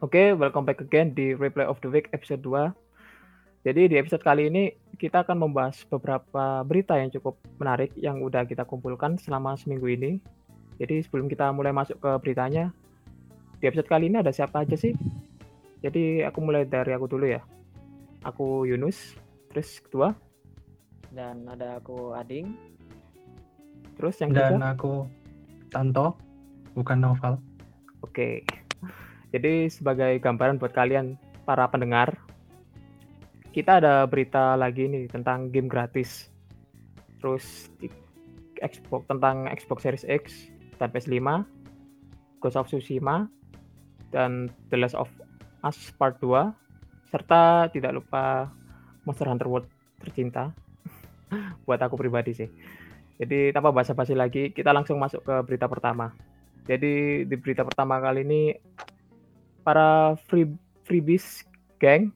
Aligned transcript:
Oke, 0.00 0.32
welcome 0.32 0.64
back 0.64 0.80
again 0.80 1.12
di 1.12 1.36
Replay 1.36 1.68
of 1.68 1.76
the 1.84 1.92
Week 1.92 2.08
episode 2.16 2.40
2. 2.40 2.72
Jadi 3.68 3.92
di 3.92 4.00
episode 4.00 4.24
kali 4.24 4.48
ini 4.48 4.72
kita 4.96 5.28
akan 5.28 5.44
membahas 5.44 5.84
beberapa 5.92 6.64
berita 6.64 6.96
yang 6.96 7.12
cukup 7.12 7.36
menarik 7.60 7.92
yang 8.00 8.16
udah 8.24 8.48
kita 8.48 8.64
kumpulkan 8.64 9.20
selama 9.20 9.60
seminggu 9.60 9.84
ini. 9.92 10.16
Jadi 10.80 11.04
sebelum 11.04 11.28
kita 11.28 11.52
mulai 11.52 11.76
masuk 11.76 12.00
ke 12.00 12.16
beritanya, 12.16 12.72
di 13.60 13.68
episode 13.68 13.92
kali 13.92 14.08
ini 14.08 14.24
ada 14.24 14.32
siapa 14.32 14.64
aja 14.64 14.72
sih? 14.72 14.96
Jadi 15.84 16.24
aku 16.24 16.38
mulai 16.40 16.64
dari 16.64 16.96
aku 16.96 17.04
dulu 17.04 17.28
ya. 17.28 17.44
Aku 18.24 18.64
Yunus, 18.64 19.20
terus 19.52 19.84
kedua, 19.84 20.16
dan 21.12 21.44
ada 21.44 21.76
aku 21.76 22.16
Ading 22.16 22.56
terus 24.00 24.16
yang 24.16 24.32
Dan 24.32 24.56
ketiga. 24.56 24.72
aku 24.72 24.92
Tanto, 25.68 26.16
bukan 26.72 27.04
Novel. 27.04 27.36
Oke. 28.00 28.59
Jadi 29.30 29.70
sebagai 29.70 30.18
gambaran 30.18 30.58
buat 30.58 30.74
kalian 30.74 31.14
para 31.46 31.66
pendengar, 31.70 32.18
kita 33.50 33.82
ada 33.82 34.06
berita 34.06 34.54
lagi 34.54 34.86
nih 34.86 35.06
tentang 35.10 35.50
game 35.50 35.70
gratis. 35.70 36.30
Terus 37.22 37.70
Xbox 38.58 39.06
tentang 39.06 39.46
Xbox 39.50 39.86
Series 39.86 40.06
X 40.06 40.50
dan 40.78 40.90
PS5, 40.90 41.46
Ghost 42.42 42.58
of 42.58 42.66
Tsushima, 42.66 43.30
dan 44.10 44.50
The 44.70 44.76
Last 44.78 44.98
of 44.98 45.10
Us 45.62 45.78
Part 45.94 46.18
2, 46.22 46.50
serta 47.10 47.70
tidak 47.70 48.02
lupa 48.02 48.50
Monster 49.06 49.28
Hunter 49.30 49.48
World 49.48 49.68
tercinta. 50.02 50.54
buat 51.66 51.80
aku 51.80 51.94
pribadi 51.94 52.34
sih. 52.34 52.50
Jadi 53.20 53.52
tanpa 53.52 53.70
basa-basi 53.70 54.16
lagi, 54.16 54.50
kita 54.50 54.72
langsung 54.72 54.96
masuk 54.96 55.20
ke 55.22 55.34
berita 55.44 55.68
pertama. 55.68 56.10
Jadi 56.64 57.24
di 57.28 57.36
berita 57.36 57.66
pertama 57.66 58.00
kali 58.00 58.24
ini 58.24 58.42
para 59.62 60.16
free 60.28 60.48
freebies 60.84 61.44
geng 61.78 62.10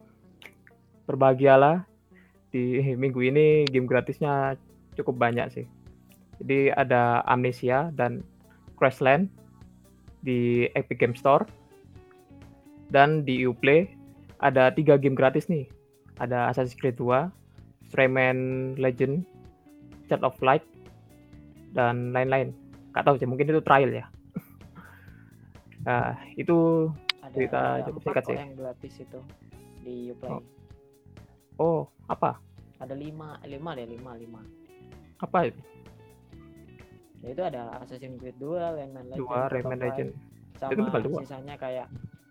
berbahagialah 1.04 1.84
di 2.54 2.80
minggu 2.94 3.20
ini 3.20 3.66
game 3.68 3.88
gratisnya 3.88 4.56
cukup 4.94 5.18
banyak 5.18 5.46
sih. 5.50 5.66
Jadi 6.42 6.70
ada 6.74 7.22
Amnesia 7.26 7.90
dan 7.94 8.22
Crashland 8.78 9.30
di 10.24 10.66
Epic 10.74 10.98
Game 10.98 11.14
Store 11.14 11.46
dan 12.90 13.26
di 13.26 13.42
Uplay 13.44 13.90
ada 14.42 14.70
tiga 14.70 14.94
game 15.00 15.16
gratis 15.16 15.50
nih. 15.50 15.66
Ada 16.22 16.52
Assassin's 16.52 16.78
Creed 16.78 16.94
2, 17.00 17.26
Rayman 17.98 18.38
Legend, 18.78 19.26
Child 20.06 20.22
of 20.22 20.38
Light, 20.44 20.62
dan 21.74 22.14
lain-lain. 22.14 22.54
Gak 22.94 23.02
tahu 23.02 23.18
sih, 23.18 23.26
mungkin 23.26 23.50
itu 23.50 23.62
trial 23.62 23.90
ya. 23.90 24.06
Nah, 25.84 26.16
itu 26.40 26.88
ada, 27.34 27.36
Berita 27.36 27.58
ada 27.58 27.82
cukup 27.90 28.00
singkat 28.04 28.24
sih. 28.24 28.36
yang 28.36 28.52
gratis 28.54 28.94
itu 28.96 29.20
di 29.80 29.96
Uplay 30.08 30.30
Oh. 30.30 30.42
oh 31.58 31.80
apa? 32.06 32.38
ada 32.78 32.92
lima 32.92 33.36
lima 33.42 33.70
deh 33.72 33.86
lima 33.86 34.12
lima 34.14 34.40
Apa 35.18 35.46
itu? 35.46 35.60
ya 37.20 37.28
itu 37.30 37.42
ada 37.42 37.80
Assassin's 37.80 38.20
Creed 38.20 38.36
2, 38.36 38.52
Rayman 38.76 39.04
Legend, 39.08 39.20
Dua 39.20 39.40
Rayman 39.48 39.80
Legend. 39.80 40.10
sama 40.54 40.70
Itu 40.70 40.82
dua. 41.02 41.18
sisanya 41.20 41.54
kayak 41.56 41.88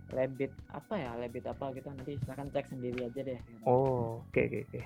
Rabbit 0.09 0.53
apa 0.69 0.93
ya 0.93 1.11
Rabbit 1.17 1.45
apa 1.47 1.73
gitu 1.73 1.89
nanti 1.89 2.13
silahkan 2.19 2.45
cek 2.47 2.69
sendiri 2.69 2.99
aja 3.03 3.21
deh 3.23 3.39
gitu. 3.39 3.63
Oh, 3.65 4.21
oke 4.21 4.39
oke 4.39 4.59
oke. 4.63 4.81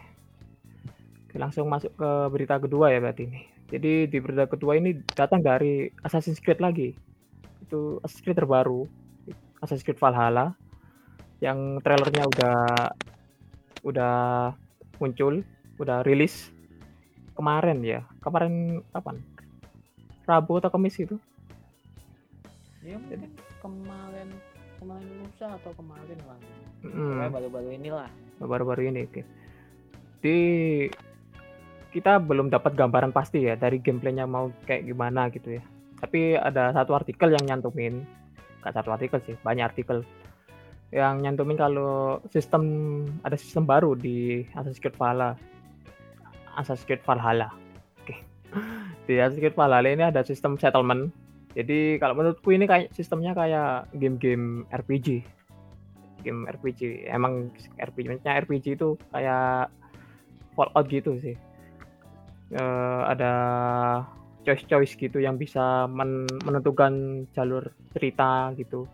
Oke, 1.28 1.36
langsung 1.36 1.68
masuk 1.68 1.92
ke 1.94 2.10
berita 2.32 2.56
kedua 2.56 2.88
ya 2.88 3.04
berarti 3.04 3.28
ini. 3.28 3.42
Jadi 3.68 4.08
di 4.08 4.18
berita 4.18 4.48
kedua 4.48 4.80
ini 4.80 4.96
datang 5.12 5.44
dari 5.44 5.92
Assassin's 6.00 6.40
Creed 6.40 6.64
lagi. 6.64 6.96
Itu 7.60 8.00
Assassin's 8.00 8.24
Creed 8.24 8.40
terbaru, 8.40 8.88
Assassin's 9.62 9.86
Creed 9.86 10.00
Valhalla 10.00 10.54
yang 11.42 11.82
trailernya 11.82 12.24
udah 12.26 12.58
udah 13.86 14.16
muncul, 14.98 15.46
udah 15.78 16.02
rilis 16.02 16.50
kemarin 17.38 17.86
ya. 17.86 18.02
Kemarin 18.22 18.82
kapan? 18.90 19.22
Rabu 20.28 20.60
atau 20.60 20.74
Kamis 20.74 20.98
itu? 21.00 21.16
ya 22.88 22.96
mungkin 22.96 23.20
kemarin 23.60 24.28
kemarin 24.80 25.10
lusa 25.20 25.48
atau 25.60 25.72
kemarin 25.76 26.20
lah 26.24 26.40
Mm. 26.78 27.34
Baru-baru 27.34 27.74
inilah 27.74 28.06
baru-baru 28.38 28.94
ini 28.94 29.10
oke 29.10 29.26
di 30.22 30.38
kita 31.90 32.22
belum 32.22 32.54
dapat 32.54 32.78
gambaran 32.78 33.10
pasti 33.10 33.50
ya 33.50 33.58
dari 33.58 33.82
gameplaynya 33.82 34.30
mau 34.30 34.54
kayak 34.70 34.86
gimana 34.86 35.34
gitu 35.34 35.58
ya 35.58 35.66
tapi 35.98 36.38
ada 36.38 36.70
satu 36.78 36.94
artikel 36.94 37.34
yang 37.34 37.50
nyantumin 37.50 38.06
gak 38.64 38.74
satu 38.76 38.90
artikel 38.94 39.20
sih 39.24 39.36
banyak 39.46 39.66
artikel 39.66 40.02
yang 40.90 41.20
nyantumin 41.20 41.60
kalau 41.60 42.24
sistem 42.32 42.64
ada 43.28 43.36
sistem 43.36 43.68
baru 43.68 43.92
di 43.92 44.48
Assassin's 44.56 44.80
Creed 44.80 44.96
Valhalla. 44.96 45.36
Assassin's 46.56 46.88
Creed 46.88 47.04
Valhalla. 47.04 47.52
Oke. 48.00 48.16
Di 49.04 49.20
Assassin's 49.20 49.44
Creed 49.44 49.60
Valhalla 49.60 49.92
ini 49.92 50.08
ada 50.08 50.24
sistem 50.24 50.56
settlement. 50.56 51.12
Jadi 51.60 52.00
kalau 52.00 52.16
menurutku 52.16 52.56
ini 52.56 52.64
kayak 52.72 52.96
sistemnya 52.96 53.36
kayak 53.36 53.92
game-game 54.00 54.64
RPG 54.72 55.28
game 56.28 56.50
RPG 56.50 57.08
emang 57.08 57.54
RPG 57.80 58.06
maksudnya 58.10 58.36
RPG 58.42 58.66
itu 58.76 58.98
kayak 59.14 59.72
Fallout 60.58 60.86
gitu 60.90 61.22
sih. 61.22 61.38
Eh, 62.50 63.02
ada 63.06 63.32
choice-choice 64.48 64.96
gitu 64.96 65.20
yang 65.20 65.36
bisa 65.36 65.92
men- 65.92 66.32
menentukan 66.48 67.28
jalur 67.36 67.68
cerita 67.92 68.56
gitu 68.56 68.88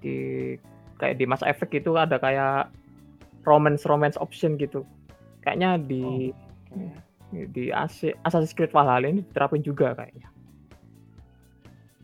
di 0.00 0.56
kayak 0.96 1.20
di 1.20 1.24
Mass 1.28 1.44
Effect 1.44 1.76
itu 1.76 1.92
ada 1.92 2.16
kayak 2.16 2.72
romance 3.44 3.84
romance 3.84 4.16
option 4.16 4.56
gitu 4.56 4.88
kayaknya 5.44 5.76
di 5.76 6.32
Oke. 6.72 6.88
di 7.52 7.68
AC 7.68 8.16
Assassin's 8.24 8.56
Creed 8.56 8.72
Valhalla 8.72 9.04
ini 9.04 9.20
diterapin 9.20 9.60
juga 9.60 9.92
kayaknya 9.92 10.32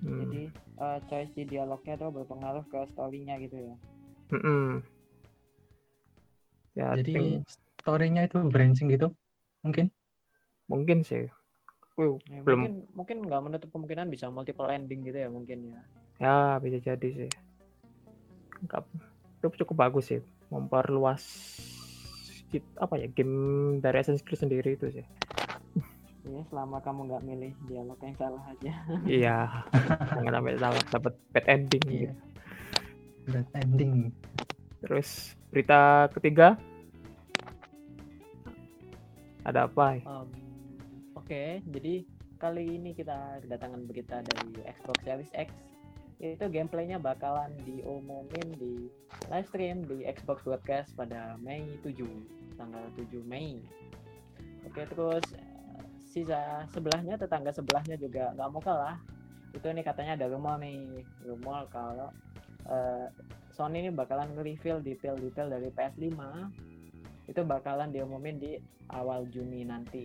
Hmm. 0.05 0.21
jadi 0.21 0.43
eh, 0.53 0.99
choice 1.09 1.33
di 1.33 1.49
dialognya 1.49 1.97
tuh 1.97 2.13
berpengaruh 2.13 2.69
ke 2.69 2.85
story-nya 2.93 3.41
gitu 3.41 3.57
ya 3.57 3.77
Mm-mm. 4.37 4.85
Ya, 6.75 6.91
Jadi 6.99 7.39
story-nya 7.81 8.27
itu 8.27 8.43
branching 8.51 8.91
gitu, 8.91 9.15
mungkin. 9.63 9.95
mungkin 10.67 11.07
sih. 11.07 11.31
Ya, 11.95 12.43
belum, 12.43 12.59
mungkin 12.59 12.75
mungkin 12.91 13.17
nggak 13.31 13.43
menutup 13.47 13.69
kemungkinan 13.71 14.11
bisa 14.11 14.27
multiple 14.27 14.67
ending 14.67 15.07
gitu 15.07 15.15
ya 15.15 15.31
mungkin 15.31 15.71
ya 15.71 15.81
ya 16.19 16.37
bisa 16.59 16.79
jadi 16.83 17.09
sih. 17.27 17.31
Enggak, 18.63 18.87
itu 19.39 19.63
cukup 19.63 19.77
bagus 19.87 20.11
sih, 20.11 20.21
memperluas 20.51 21.23
apa 22.79 22.95
ya 23.03 23.11
game 23.11 23.35
dari 23.83 23.99
Assassin's 23.99 24.23
Creed 24.23 24.47
sendiri 24.47 24.79
itu 24.79 24.87
sih. 24.91 25.07
ya 26.25 26.41
selama 26.49 26.81
kamu 26.81 27.11
nggak 27.11 27.25
milih 27.27 27.53
dialog 27.69 27.99
yang 28.01 28.17
salah 28.17 28.41
aja 28.49 28.73
Iya, 29.21 29.39
jangan 30.09 30.33
sampai 30.41 30.57
salah 30.57 30.83
dapat 30.89 31.13
bad 31.35 31.47
ending. 31.51 31.85
Iya. 31.85 31.99
gitu. 32.01 32.15
Bad 33.29 33.49
ending. 33.61 33.95
Terus 34.81 35.09
berita 35.53 36.09
ketiga 36.17 36.57
ada 39.45 39.69
apa? 39.69 40.01
Em, 40.01 40.44
Oke, 41.25 41.65
jadi 41.73 42.05
kali 42.37 42.77
ini 42.77 42.93
kita 42.93 43.41
kedatangan 43.41 43.89
berita 43.89 44.21
dari 44.21 44.61
Xbox 44.61 45.09
Series 45.09 45.33
X. 45.33 45.57
Itu 46.21 46.53
gameplaynya 46.53 47.01
bakalan 47.01 47.49
diumumin 47.65 48.53
di 48.61 48.93
live 49.33 49.49
stream 49.49 49.89
di 49.89 50.05
Xbox 50.05 50.45
Broadcast 50.45 50.93
pada 50.93 51.41
Mei 51.41 51.81
7, 51.81 51.97
tanggal 52.61 52.85
7 53.01 53.25
Mei. 53.25 53.57
Oke, 54.69 54.85
terus 54.85 55.25
eh, 55.33 55.85
sisa 56.05 56.69
sebelahnya, 56.77 57.17
tetangga 57.17 57.57
sebelahnya 57.57 57.97
juga 57.97 58.37
nggak 58.37 58.49
mau 58.53 58.61
kalah. 58.61 59.01
Itu 59.57 59.65
nih 59.73 59.81
katanya 59.81 60.21
ada 60.21 60.29
rumor 60.29 60.61
nih, 60.61 61.09
rumor 61.25 61.73
kalau 61.73 62.13
eh, 62.69 63.09
Sony 63.49 63.81
ini 63.81 63.89
bakalan 63.89 64.29
nge-reveal 64.37 64.85
detail-detail 64.85 65.49
dari 65.49 65.73
PS5 65.73 66.21
itu 67.33 67.41
bakalan 67.49 67.89
diumumin 67.89 68.37
di 68.37 68.61
awal 68.93 69.25
Juni 69.33 69.65
nanti 69.65 70.05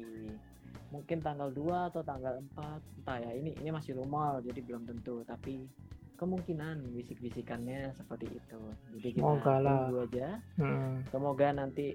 mungkin 0.89 1.17
tanggal 1.19 1.49
2 1.49 1.89
atau 1.89 2.01
tanggal 2.01 2.33
4 2.51 2.57
entah 2.97 3.17
ya 3.19 3.31
ini 3.31 3.53
ini 3.55 3.69
masih 3.69 3.93
rumor 3.93 4.41
jadi 4.41 4.57
belum 4.59 4.83
tentu 4.83 5.21
tapi 5.23 5.69
kemungkinan 6.15 6.81
bisik-bisikannya 6.91 7.93
seperti 7.93 8.27
itu 8.33 8.61
jadi 8.93 9.07
kita 9.11 9.21
Semoga 9.21 9.53
lah. 9.55 9.69
tunggu 9.85 9.97
aja 10.03 10.27
Hmm, 10.55 10.93
semoga 11.07 11.47
nanti 11.51 11.93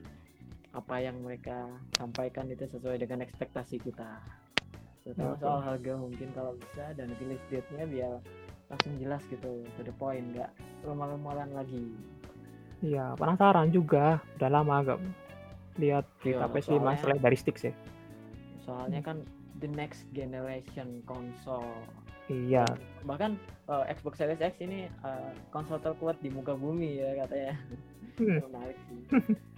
apa 0.71 0.97
yang 0.97 1.21
mereka 1.21 1.67
sampaikan 1.93 2.47
itu 2.49 2.65
sesuai 2.65 2.99
dengan 2.99 3.23
ekspektasi 3.23 3.79
kita 3.79 4.19
terutama 5.03 5.35
Betul. 5.35 5.43
soal 5.43 5.61
harga 5.61 5.93
mungkin 5.95 6.29
kalau 6.33 6.53
bisa 6.57 6.85
dan 6.93 7.09
release 7.19 7.45
date-nya 7.49 7.85
biar 7.85 8.13
langsung 8.67 8.95
jelas 8.97 9.23
gitu 9.29 9.51
to 9.69 9.83
the 9.83 9.93
point 9.93 10.25
nggak 10.31 10.49
rumor-rumoran 10.81 11.51
lagi 11.51 11.91
Iya, 12.81 13.17
penasaran 13.17 13.73
juga. 13.73 14.21
Udah 14.37 14.51
lama 14.51 14.75
agak 14.79 14.99
lihat 15.75 16.05
PS5 16.21 16.61
soalnya- 16.61 17.01
selain 17.01 17.17
dari 17.19 17.33
Styx 17.35 17.57
ya. 17.63 17.73
Soalnya 18.65 19.05
kan 19.05 19.21
the 19.61 19.69
next 19.69 20.09
generation 20.17 21.05
console 21.05 21.85
Iya. 22.33 22.65
Bahkan 23.05 23.37
eh, 23.69 23.85
Xbox 23.93 24.17
Series 24.17 24.41
X 24.41 24.57
ini 24.65 24.89
eh, 24.89 25.33
konsol 25.53 25.81
terkuat 25.81 26.17
di 26.25 26.33
muka 26.33 26.57
bumi 26.57 26.97
ya 27.01 27.21
katanya. 27.25 27.55
Hmm. 28.17 28.41
Menarik 28.49 28.79
sih. 28.89 29.01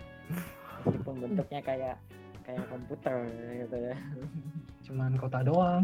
Meskipun 0.83 1.15
bentuknya 1.23 1.61
kayak 1.63 1.97
kayak 2.43 2.67
komputer 2.71 3.27
gitu 3.63 3.77
ya. 3.79 3.97
Cuman 4.87 5.15
kota 5.15 5.47
doang. 5.47 5.83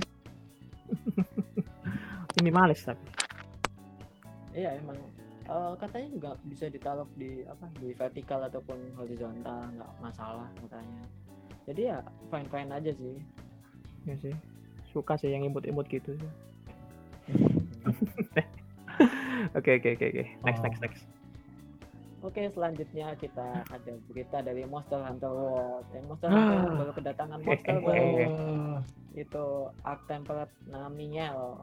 Minimalis 2.39 2.83
tapi. 2.83 3.07
Iya 4.53 4.75
emang 4.83 4.99
eh, 5.47 5.73
katanya 5.79 6.09
juga 6.11 6.31
bisa 6.43 6.67
ditaruh 6.67 7.07
di 7.15 7.47
apa 7.47 7.71
di 7.79 7.95
vertikal 7.95 8.43
ataupun 8.43 8.99
horizontal 8.99 9.71
nggak 9.71 9.93
masalah 10.03 10.51
katanya. 10.67 11.07
Jadi 11.67 11.91
ya 11.91 11.99
fine 12.31 12.49
fine 12.51 12.71
aja 12.71 12.91
sih. 12.95 13.15
Ya 14.09 14.15
sih. 14.19 14.35
Suka 14.91 15.15
sih 15.17 15.31
yang 15.31 15.47
imut-imut 15.47 15.87
gitu. 15.89 16.15
sih. 16.19 16.31
Oke 19.59 19.75
oke 19.81 19.99
oke 19.99 20.07
oke. 20.07 20.25
Next 20.47 20.61
Oh. 20.61 20.65
next 20.65 20.81
next. 20.81 21.03
Oke 22.23 22.47
selanjutnya 22.55 23.19
kita 23.19 23.67
ada 23.67 23.93
berita 24.07 24.39
dari 24.39 24.63
Monster 24.63 25.03
Hunter 25.03 25.33
World. 25.35 25.87
Yang 25.91 26.05
Monster 26.07 26.29
Hunter 26.31 26.55
World 26.63 26.79
baru 26.87 26.93
kedatangan 26.95 27.39
monster 27.43 27.75
Oh, 27.83 28.79
itu 29.19 29.47
Arctemperate 29.83 30.55
Namiel. 30.71 31.59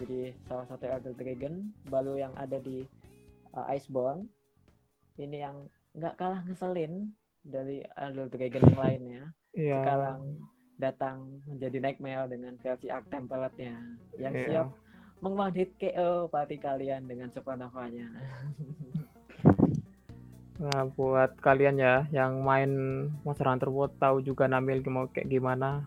Jadi 0.00 0.32
salah 0.48 0.64
satu 0.70 0.88
Elder 0.88 1.12
Dragon 1.12 1.68
baru 1.92 2.16
yang 2.16 2.32
ada 2.40 2.56
di 2.56 2.88
uh, 3.52 3.66
Iceborne. 3.68 4.24
Ini 5.20 5.44
yang 5.44 5.68
nggak 5.92 6.16
kalah 6.16 6.40
ngeselin 6.48 7.12
dari 7.48 7.82
Elder 7.96 8.28
Dragon 8.28 8.64
yang 8.68 8.80
lainnya. 8.80 9.22
Iya. 9.58 9.80
sekarang 9.82 10.20
datang 10.78 11.16
menjadi 11.50 11.78
Nightmare 11.82 12.30
dengan 12.30 12.54
versi 12.62 12.86
Arctemperate-nya 12.86 13.74
yang 14.22 14.34
Iya. 14.36 14.46
siap 14.46 14.68
meng 15.18 15.34
hit 15.50 15.74
KO 15.82 16.30
party 16.30 16.62
kalian 16.62 17.10
dengan 17.10 17.28
Supernova-nya. 17.34 18.06
Nah, 20.58 20.90
buat 20.90 21.38
kalian 21.38 21.78
ya 21.78 22.02
yang 22.10 22.42
main 22.42 22.66
Monster 23.22 23.46
Hunter 23.46 23.70
World 23.70 23.94
tahu 24.02 24.18
juga 24.26 24.50
Namil 24.50 24.82
mau 24.90 25.06
kayak 25.06 25.30
gimana. 25.30 25.86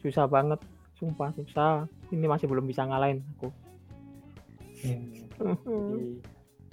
Susah 0.00 0.24
banget, 0.24 0.56
sumpah 0.96 1.28
susah. 1.36 1.84
Ini 2.08 2.24
masih 2.24 2.48
belum 2.48 2.64
bisa 2.64 2.88
ngalahin 2.88 3.20
aku. 3.36 3.52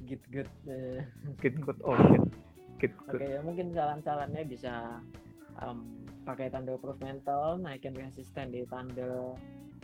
git 0.07 0.23
good. 0.31 0.47
eh. 0.71 1.03
Git 1.43 1.59
good 1.59 1.75
oh 1.83 1.99
shit. 2.07 2.23
Git 2.81 2.91
Oke 3.07 3.19
good. 3.19 3.21
ya 3.23 3.39
mungkin 3.41 3.71
saran-sarannya 3.71 4.43
bisa 4.47 4.99
um, 5.63 5.87
pakai 6.27 6.51
Thunder 6.51 6.75
Proof 6.81 6.99
Mental, 6.99 7.59
naikin 7.61 7.95
resisten 7.95 8.51
di 8.51 8.67
Thunder 8.67 9.37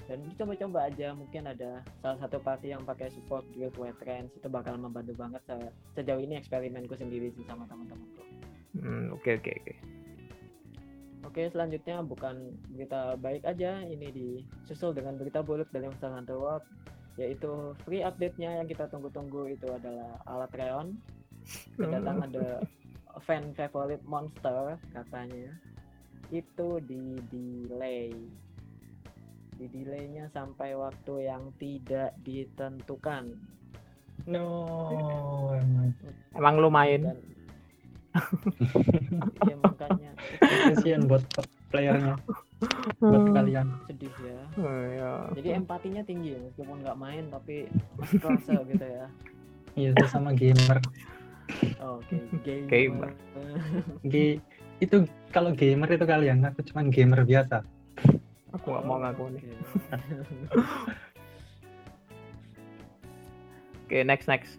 dan 0.10 0.28
coba-coba 0.36 0.92
aja 0.92 1.14
mungkin 1.14 1.48
ada 1.48 1.86
salah 2.04 2.20
satu 2.20 2.42
party 2.42 2.74
yang 2.74 2.84
pakai 2.84 3.08
support 3.14 3.46
guild 3.56 3.72
weapons 3.78 4.34
itu 4.36 4.48
bakal 4.52 4.76
membantu 4.76 5.16
banget 5.16 5.40
Se- 5.48 5.72
sejauh 5.96 6.20
ini 6.20 6.36
eksperimenku 6.36 6.98
sendiri 6.98 7.32
sih 7.32 7.46
sama 7.48 7.64
teman-temanku. 7.70 8.20
Hmm, 8.76 9.14
oke 9.16 9.40
oke 9.40 9.52
oke. 9.52 9.74
Oke, 11.22 11.48
selanjutnya 11.54 12.02
bukan 12.02 12.60
berita 12.74 13.16
baik 13.16 13.46
aja, 13.46 13.86
ini 13.86 14.10
disusul 14.12 14.92
dengan 14.92 15.16
berita 15.16 15.46
buruk 15.46 15.70
dari 15.70 15.86
Monster 15.86 16.12
Hunter 16.12 16.36
World, 16.36 16.66
yaitu 17.16 17.78
free 17.86 18.02
update-nya 18.02 18.60
yang 18.60 18.68
kita 18.68 18.90
tunggu-tunggu 18.90 19.54
itu 19.54 19.70
adalah 19.70 20.18
Alatreon. 20.28 20.98
Kedatangan 21.78 22.26
ada 22.26 22.66
fan 23.20 23.52
favorite 23.52 24.04
monster 24.06 24.80
katanya. 24.92 25.52
Itu 26.30 26.80
di 26.80 27.20
delay. 27.28 28.16
Di 29.56 29.66
delaynya 29.68 30.32
sampai 30.32 30.74
waktu 30.74 31.28
yang 31.28 31.52
tidak 31.60 32.16
ditentukan. 32.24 33.36
No, 34.26 34.48
emang. 35.52 35.92
Emang 36.32 36.56
lu 36.58 36.70
main? 36.70 37.02
Dan 37.02 37.20
Iya 39.48 39.56
makanya 39.64 40.12
kasihan 40.68 41.08
buat 41.08 41.24
playernya, 41.72 42.20
buat 43.00 43.24
kalian. 43.32 43.72
sedih 43.88 44.12
ya. 44.20 44.40
Oh, 44.60 44.84
ya. 44.84 45.12
jadi 45.32 45.56
empatinya 45.56 46.04
tinggi 46.04 46.36
meskipun 46.36 46.84
nggak 46.84 47.00
main 47.00 47.32
tapi 47.32 47.72
masih 47.96 48.20
kerasa 48.20 48.52
gitu 48.68 48.84
ya 48.84 49.08
Iya, 49.80 49.96
itu 49.96 50.06
sama 50.12 50.36
gamer. 50.36 50.84
Oke 51.82 52.16
gamer, 52.44 52.70
Gamer. 52.70 53.12
G 54.08 54.42
itu 54.82 55.06
kalau 55.30 55.54
gamer 55.54 55.90
itu 55.94 56.06
kalian, 56.10 56.42
aku 56.42 56.66
cuman 56.74 56.90
gamer 56.90 57.22
biasa. 57.22 57.62
Aku 58.58 58.66
nggak 58.74 58.86
mau 58.86 58.98
ngaku 59.00 59.24
nih. 59.38 59.44
Oke. 59.46 61.00
Oke, 63.92 64.08
next 64.08 64.32
next. 64.32 64.56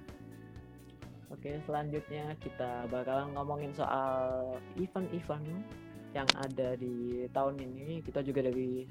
Oke, 1.32 1.56
selanjutnya 1.64 2.36
kita 2.44 2.84
bakalan 2.92 3.32
ngomongin 3.32 3.72
soal 3.72 4.60
event-event 4.76 5.64
yang 6.12 6.28
ada 6.36 6.76
di 6.76 7.24
tahun 7.32 7.56
ini. 7.56 8.04
Kita 8.04 8.20
juga 8.20 8.44
dari 8.44 8.84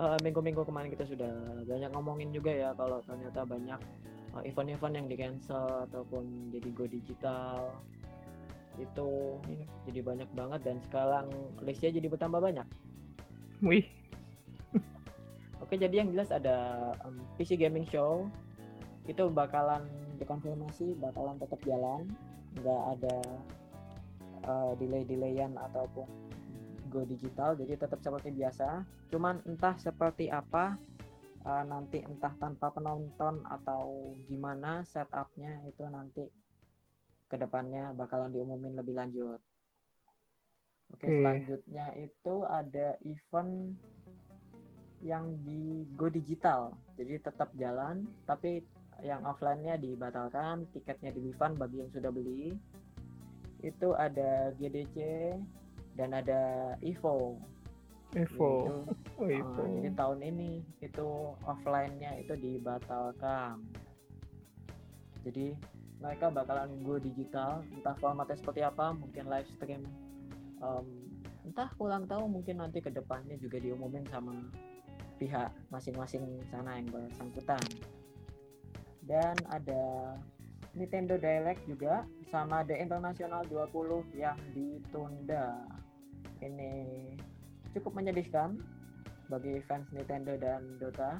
eh, 0.00 0.18
minggu-minggu 0.24 0.64
kemarin 0.64 0.88
kita 0.88 1.04
sudah 1.04 1.28
banyak 1.68 1.92
ngomongin 1.92 2.32
juga 2.32 2.48
ya 2.56 2.72
kalau 2.72 3.04
ternyata 3.04 3.44
banyak 3.44 3.76
event-event 4.40 4.94
yang 4.96 5.06
di 5.08 5.16
cancel 5.20 5.84
ataupun 5.90 6.52
jadi 6.54 6.68
go 6.72 6.88
digital. 6.88 7.76
Itu 8.80 9.36
jadi 9.84 10.00
banyak 10.00 10.30
banget 10.32 10.60
dan 10.64 10.80
sekarang 10.88 11.28
listnya 11.60 11.92
jadi 11.92 12.08
bertambah 12.08 12.40
banyak. 12.40 12.64
Wih, 13.60 13.84
Oke, 15.62 15.76
jadi 15.76 16.02
yang 16.02 16.10
jelas 16.10 16.32
ada 16.32 16.90
em, 17.04 17.20
PC 17.36 17.60
Gaming 17.60 17.86
Show. 17.86 18.26
Itu 19.06 19.28
bakalan 19.28 19.86
dikonfirmasi 20.18 21.02
bakalan 21.02 21.36
tetap 21.42 21.58
jalan, 21.66 22.06
nggak 22.54 22.82
ada 22.98 23.16
eh, 24.46 24.72
delay-delayan 24.78 25.58
ataupun 25.58 26.06
go 26.92 27.02
digital, 27.08 27.56
jadi 27.56 27.80
tetap 27.80 27.98
seperti 28.04 28.30
biasa. 28.36 28.84
Cuman 29.08 29.40
entah 29.48 29.74
seperti 29.80 30.28
apa 30.28 30.76
eh, 31.42 31.64
nanti 31.66 31.98
entah 32.02 32.34
tanpa 32.38 32.70
penonton 32.70 33.42
atau 33.46 34.14
gimana 34.26 34.86
setupnya 34.86 35.62
itu 35.66 35.82
nanti 35.86 36.24
ke 37.26 37.36
depannya 37.40 37.96
bakalan 37.96 38.30
diumumin 38.30 38.76
lebih 38.76 38.94
lanjut. 38.96 39.40
Oke, 40.92 41.08
Oke. 41.08 41.18
selanjutnya 41.18 41.86
itu 41.96 42.34
ada 42.44 43.00
event 43.00 43.72
yang 45.02 45.34
di 45.42 45.82
go 45.98 46.06
digital 46.06 46.78
jadi 46.94 47.18
tetap 47.18 47.50
jalan 47.58 48.06
tapi 48.22 48.62
yang 49.02 49.26
offline-nya 49.26 49.74
dibatalkan 49.82 50.62
tiketnya 50.70 51.10
di 51.10 51.26
refund 51.26 51.58
bagi 51.58 51.82
yang 51.82 51.90
sudah 51.90 52.10
beli 52.14 52.54
itu 53.66 53.88
ada 53.98 54.54
GDC 54.58 54.96
dan 55.98 56.14
ada 56.14 56.74
Evo 56.82 57.38
Evo. 58.12 58.50
Yaitu, 58.52 58.76
Oh, 59.16 59.24
uh, 59.24 59.30
Evo. 59.30 59.62
jadi 59.78 59.90
tahun 59.94 60.20
ini 60.20 60.50
itu 60.82 61.08
offline-nya 61.46 62.18
itu 62.20 62.34
dibatalkan 62.36 63.62
jadi 65.22 65.54
mereka 66.02 66.34
bakalan 66.34 66.82
go 66.82 66.98
digital 66.98 67.62
entah 67.70 67.94
formatnya 68.02 68.34
seperti 68.34 68.66
apa 68.66 68.90
mungkin 68.90 69.30
live 69.30 69.46
stream 69.54 69.86
em, 70.58 70.86
entah 71.46 71.70
kurang 71.78 72.10
tahu 72.10 72.26
mungkin 72.26 72.58
nanti 72.58 72.82
ke 72.82 72.90
depannya 72.90 73.38
juga 73.38 73.62
diumumin 73.62 74.02
sama 74.10 74.34
pihak 75.22 75.54
masing-masing 75.70 76.26
sana 76.50 76.82
yang 76.82 76.90
bersangkutan 76.90 77.62
dan 79.06 79.38
ada 79.54 80.14
Nintendo 80.74 81.14
Direct 81.14 81.62
juga 81.70 82.02
sama 82.34 82.66
The 82.66 82.74
International 82.80 83.46
20 83.46 84.18
yang 84.18 84.38
ditunda 84.56 85.62
ini 86.42 87.14
cukup 87.72 87.92
menyedihkan 87.96 88.56
bagi 89.28 89.60
fans 89.64 89.88
Nintendo 89.92 90.36
dan 90.36 90.60
Dota 90.76 91.18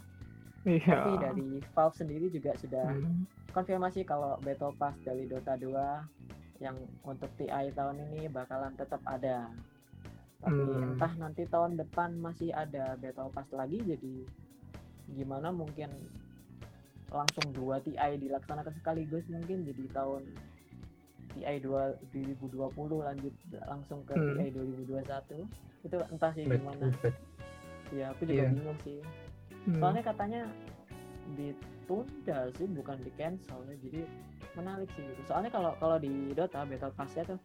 Iya. 0.63 0.95
tapi 0.95 1.11
dari 1.19 1.49
Valve 1.75 1.97
sendiri 1.99 2.27
juga 2.31 2.55
sudah 2.55 2.95
Hmm. 2.95 3.27
konfirmasi 3.51 4.07
kalau 4.07 4.39
Battle 4.39 4.73
Pass 4.79 4.95
dari 5.03 5.27
Dota 5.27 5.59
2 5.59 6.63
yang 6.63 6.79
untuk 7.03 7.27
TI 7.35 7.75
tahun 7.75 7.99
ini 7.99 8.31
bakalan 8.31 8.71
tetap 8.79 9.03
ada. 9.03 9.51
Tapi 10.39 10.63
Hmm. 10.63 10.95
entah 10.95 11.13
nanti 11.19 11.43
tahun 11.51 11.75
depan 11.75 12.15
masih 12.23 12.55
ada 12.55 12.95
Battle 12.95 13.35
Pass 13.35 13.51
lagi 13.51 13.83
jadi 13.83 14.23
gimana 15.19 15.51
mungkin 15.51 15.91
langsung 17.13 17.53
dua 17.53 17.83
TI 17.83 18.17
dilaksanakan 18.17 18.73
sekaligus 18.73 19.27
mungkin 19.29 19.67
jadi 19.69 19.85
tahun 19.93 20.23
TI 21.33 21.57
2 21.59 22.13
2020 22.13 22.53
lanjut 23.03 23.35
langsung 23.65 24.01
ke 24.05 24.15
Hmm. 24.15 24.37
TI 24.37 24.49
2021 24.53 25.49
itu 25.83 25.97
entah 26.09 26.33
sih 26.33 26.45
gimana 26.45 26.87
ya 27.91 28.11
aku 28.11 28.23
juga 28.25 28.43
Iya. 28.45 28.51
bingung 28.51 28.79
sih 28.81 28.99
Hmm. 29.63 29.79
soalnya 29.79 30.03
katanya 30.03 30.43
ditunda 31.35 32.39
sih 32.53 32.67
bukan 32.69 32.97
di 32.99 33.11
cancel 33.15 33.59
ya 33.65 33.75
jadi 33.81 34.01
menarik 34.53 34.91
sih 34.93 35.03
gitu 35.03 35.23
soalnya 35.25 35.49
kalau 35.49 35.73
kalau 35.79 35.97
di 35.97 36.11
Dota 36.33 36.63
Battle 36.63 36.93
Pass-nya 36.93 37.25
tuh 37.25 37.39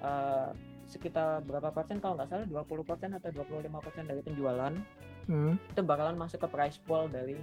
eh, 0.00 0.48
sekitar 0.84 1.40
berapa 1.42 1.70
persen 1.70 2.02
kalau 2.02 2.18
nggak 2.18 2.28
salah 2.28 2.44
20 2.44 2.82
persen 2.82 3.14
atau 3.14 3.30
25 3.30 3.78
persen 3.80 4.04
dari 4.04 4.20
penjualan 4.20 4.74
Hmm. 5.22 5.54
itu 5.54 5.80
bakalan 5.80 6.18
masuk 6.18 6.42
ke 6.42 6.48
price 6.50 6.82
pool 6.82 7.06
dari 7.06 7.38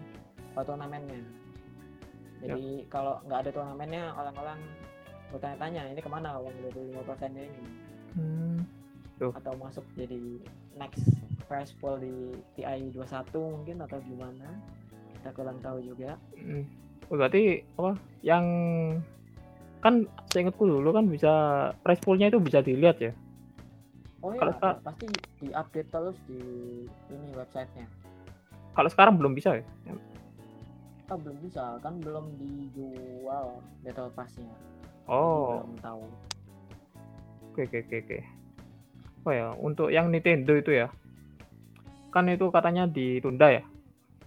uh, 0.51 0.63
turnamennya. 0.67 1.24
Jadi 2.43 2.83
kalau 2.88 3.24
nggak 3.24 3.39
ada 3.39 3.51
turnamennya 3.55 4.03
orang-orang 4.12 4.59
bertanya-tanya 5.29 5.81
ini 5.88 6.00
ke 6.00 6.09
mana 6.09 6.38
uang 6.38 6.53
25 6.67 7.03
persennya 7.03 7.43
ini 7.43 7.63
Hmm. 8.09 8.57
atau 9.19 9.53
masuk 9.55 9.83
jadi 9.93 10.17
next 10.75 11.05
prize 11.45 11.75
pool 11.75 12.00
di 12.00 12.13
TI 12.55 12.89
21 12.89 13.29
mungkin 13.36 13.77
atau 13.81 14.00
gimana 14.01 14.57
kita 15.13 15.29
kurang 15.31 15.59
tahu 15.59 15.77
juga 15.79 16.17
Hmm. 16.33 16.65
Oh, 17.05 17.17
berarti 17.17 17.62
apa 17.75 17.98
yang 18.21 18.45
kan 19.79 20.03
seingatku 20.29 20.62
dulu 20.62 20.89
kan 20.91 21.05
bisa 21.05 21.31
price 21.81 22.00
poolnya 22.00 22.27
itu 22.27 22.38
bisa 22.38 22.59
dilihat 22.59 22.98
ya. 23.00 23.12
oh 24.21 24.29
ya 24.29 24.39
Kalau 24.39 24.53
pasti 24.83 25.05
diupdate 25.39 25.89
terus 25.89 26.17
di 26.25 26.39
ini 27.09 27.27
websitenya 27.33 27.88
Kalau 28.71 28.89
sekarang 28.89 29.15
belum 29.15 29.33
bisa 29.33 29.57
ya. 29.57 29.63
oh, 31.09 31.17
belum 31.17 31.38
bisa 31.41 31.77
kan 31.79 31.98
belum 31.98 32.29
dijual 32.38 33.57
battle 33.81 34.12
passnya 34.13 34.48
Jadi 34.48 34.78
Oh, 35.10 35.66
belum 35.66 35.74
tahu 35.82 36.04
oke 37.50 37.62
oke 37.66 37.78
oke 37.82 37.98
oke. 38.06 38.20
Oh 39.28 39.34
ya, 39.36 39.48
untuk 39.58 39.89
yang 39.92 40.08
Nintendo 40.13 40.56
itu 40.56 40.72
ya. 40.72 40.88
Kan 42.13 42.30
itu 42.32 42.48
katanya 42.54 42.86
ditunda 42.86 43.51
ya. 43.51 43.66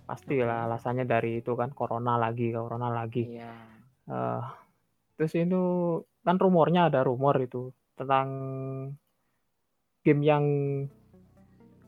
Pastilah 0.04 0.68
alasannya 0.68 1.08
dari 1.08 1.40
itu 1.40 1.54
kan 1.56 1.72
corona 1.72 2.20
lagi, 2.20 2.52
corona 2.52 2.92
lagi. 2.92 3.24
iya 3.24 3.72
Eh, 4.10 4.42
terus 5.14 5.32
itu 5.38 5.62
kan 6.26 6.36
rumornya 6.36 6.90
ada 6.90 7.06
rumor 7.06 7.38
itu 7.38 7.70
tentang 7.94 8.28
game 10.02 10.22
yang 10.26 10.44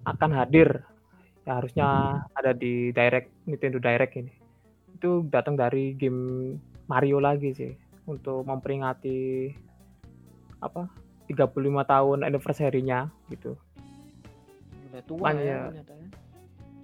akan 0.06 0.30
hadir 0.30 0.86
ya 1.42 1.58
harusnya 1.58 1.88
ada 2.38 2.54
di 2.54 2.94
Direct 2.94 3.28
Nintendo 3.50 3.82
Direct 3.82 4.14
ini 4.14 4.32
itu 4.94 5.26
datang 5.26 5.58
dari 5.58 5.98
game 5.98 6.54
Mario 6.86 7.18
lagi 7.18 7.50
sih 7.50 7.72
untuk 8.04 8.44
memperingati 8.44 9.52
apa 10.60 10.88
35 11.28 11.56
tahun 11.64 12.18
anniversary-nya 12.24 13.08
gitu 13.32 13.56
udah 14.92 15.02
tua 15.08 15.32
ya 15.36 15.72
ternyata 15.72 15.94
ya 15.96 16.08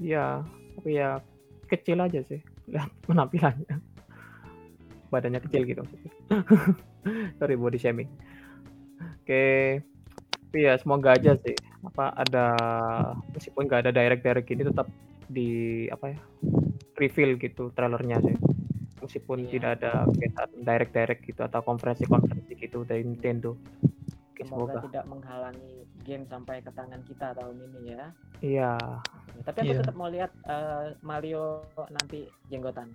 Iya, 0.00 0.40
tapi 0.80 0.96
ya 0.96 1.20
kecil 1.68 2.00
aja 2.00 2.24
sih 2.24 2.40
lihat 2.72 2.88
penampilannya. 3.06 3.76
Badannya 5.12 5.40
kecil 5.44 5.68
gitu. 5.68 5.84
Sorry 7.38 7.54
body 7.60 7.76
shaming. 7.76 8.08
Oke, 9.20 9.80
tapi 10.48 10.58
ya 10.64 10.80
semoga 10.80 11.14
aja 11.14 11.36
sih 11.36 11.54
apa 11.80 12.12
ada 12.12 12.46
meskipun 13.32 13.64
nggak 13.64 13.88
ada 13.88 13.92
direct 13.92 14.20
direct 14.20 14.48
ini 14.52 14.62
tetap 14.68 14.86
di 15.30 15.48
apa 15.88 16.12
ya 16.12 16.18
reveal 16.96 17.36
gitu 17.36 17.72
trailernya 17.76 18.18
sih. 18.24 18.36
Meskipun 19.00 19.36
Iya. 19.40 19.50
tidak 19.50 19.70
ada 19.76 19.92
kegiatan 20.06 20.48
direct 20.56 20.92
direct 20.92 21.20
gitu 21.24 21.40
atau 21.40 21.60
konferensi 21.60 22.04
konferensi 22.04 22.52
gitu 22.54 22.84
dari 22.84 23.00
Nintendo. 23.00 23.56
Oke, 24.30 24.44
semoga 24.44 24.76
semoga. 24.76 24.86
tidak 24.86 25.04
menghalangi 25.06 25.72
game 26.00 26.24
sampai 26.24 26.60
ke 26.60 26.70
tangan 26.70 27.00
kita 27.04 27.32
tahun 27.32 27.56
ini 27.60 27.80
ya 27.90 28.06
Iya. 28.40 28.72
tapi 29.42 29.56
aku 29.58 29.68
Iya. 29.68 29.80
tetap 29.80 29.94
mau 29.94 30.08
lihat 30.08 30.32
eh, 30.42 30.96
Mario 31.00 31.64
nanti 31.88 32.24
jenggotan 32.46 32.88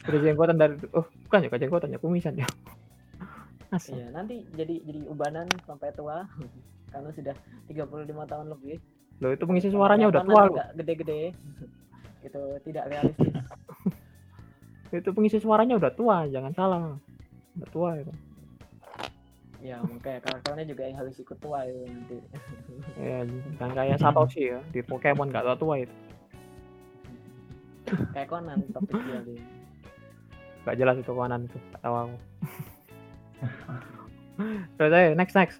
Udah 0.00 0.20
jenggotan 0.20 0.56
dari 0.56 0.74
oh 0.92 1.04
bukan 1.26 1.42
ya 1.42 1.58
jenggotan 1.58 1.90
ya 1.90 1.98
kumisan 1.98 2.34
ya. 2.34 2.48
Asal. 3.76 3.96
Iya, 3.96 4.08
nanti 4.10 4.40
jadi 4.52 4.80
jadi 4.80 5.04
ubanan 5.06 5.44
sampai 5.64 5.92
tua 5.92 6.24
karena 6.92 7.10
sudah 7.12 7.34
35 7.68 7.84
tahun 8.24 8.46
lebih. 8.48 8.76
Loh 9.20 9.30
itu 9.32 9.44
pengisi 9.44 9.68
suaranya 9.68 10.08
udah 10.08 10.22
tua 10.24 10.42
loh. 10.46 10.56
gede-gede. 10.74 11.32
itu 12.26 12.40
tidak 12.64 12.84
realistis. 12.88 13.32
Itu 14.88 15.10
pengisi 15.12 15.38
suaranya 15.40 15.76
udah 15.76 15.92
tua, 15.92 16.24
jangan 16.28 16.52
salah. 16.56 16.96
Udah 17.60 17.68
tua 17.72 17.90
itu. 18.00 18.12
ya, 19.58 19.82
makanya 19.82 20.22
karakternya 20.22 20.70
juga 20.70 20.86
yang 20.86 20.96
harus 21.02 21.18
ikut 21.18 21.38
tua 21.42 21.66
itu 21.66 21.82
nanti. 21.82 22.16
Ya, 22.94 23.26
jangan 23.58 23.74
kayak 23.74 23.98
Satoshi 23.98 24.54
ya 24.54 24.62
di 24.70 24.80
Pokemon 24.86 25.34
gak 25.34 25.44
tua 25.44 25.56
tua 25.58 25.74
itu. 25.82 25.94
Kayak 28.14 28.28
Conan 28.30 28.60
topik 28.70 28.96
dia 29.02 29.20
dia. 29.26 29.42
Gak 30.68 30.76
jelas 30.78 31.00
itu 31.00 31.10
kawanan 31.10 31.48
itu. 31.48 31.58
Gak 31.74 31.80
tahu 31.82 31.94
aku. 31.96 32.16
Terus 34.78 34.92
aja, 34.94 35.16
next 35.18 35.34
next. 35.34 35.58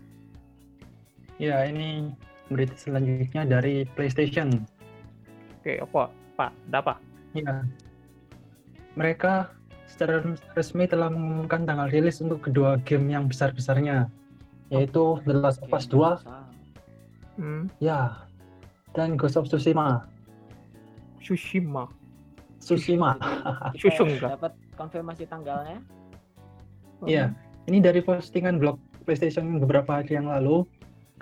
Ya, 1.39 1.67
ini 1.67 2.15
berita 2.51 2.75
selanjutnya 2.79 3.47
dari 3.47 3.87
PlayStation. 3.95 4.63
Oke, 5.59 5.79
apa? 5.83 6.11
Pak, 6.39 6.51
ada 6.71 6.79
apa? 6.83 6.95
Ya. 7.35 7.67
Mereka 8.97 9.51
secara 9.89 10.23
resmi 10.55 10.85
telah 10.87 11.09
mengumumkan 11.11 11.65
tanggal 11.65 11.89
rilis 11.89 12.21
untuk 12.23 12.45
kedua 12.45 12.79
game 12.85 13.09
yang 13.11 13.27
besar-besarnya, 13.27 14.09
yaitu 14.71 15.19
The 15.25 15.35
Last 15.35 15.65
of 15.65 15.73
Us 15.73 15.89
2 15.89 15.97
Bisa. 15.97 16.39
Hmm, 17.39 17.71
ya 17.79 18.29
dan 18.99 19.15
Ghost 19.15 19.39
of 19.39 19.47
Tsushima. 19.47 20.09
Tsushima. 21.23 21.87
Tsushima. 22.59 23.15
Shusung 23.81 24.11
kah? 24.19 24.35
dapat 24.35 24.53
konfirmasi 24.75 25.31
tanggalnya. 25.31 25.79
Iya, 27.07 27.31
ini 27.71 27.79
dari 27.79 28.03
postingan 28.03 28.59
blog 28.59 28.83
PlayStation 29.07 29.63
beberapa 29.63 30.03
hari 30.03 30.19
yang 30.19 30.27
lalu, 30.27 30.67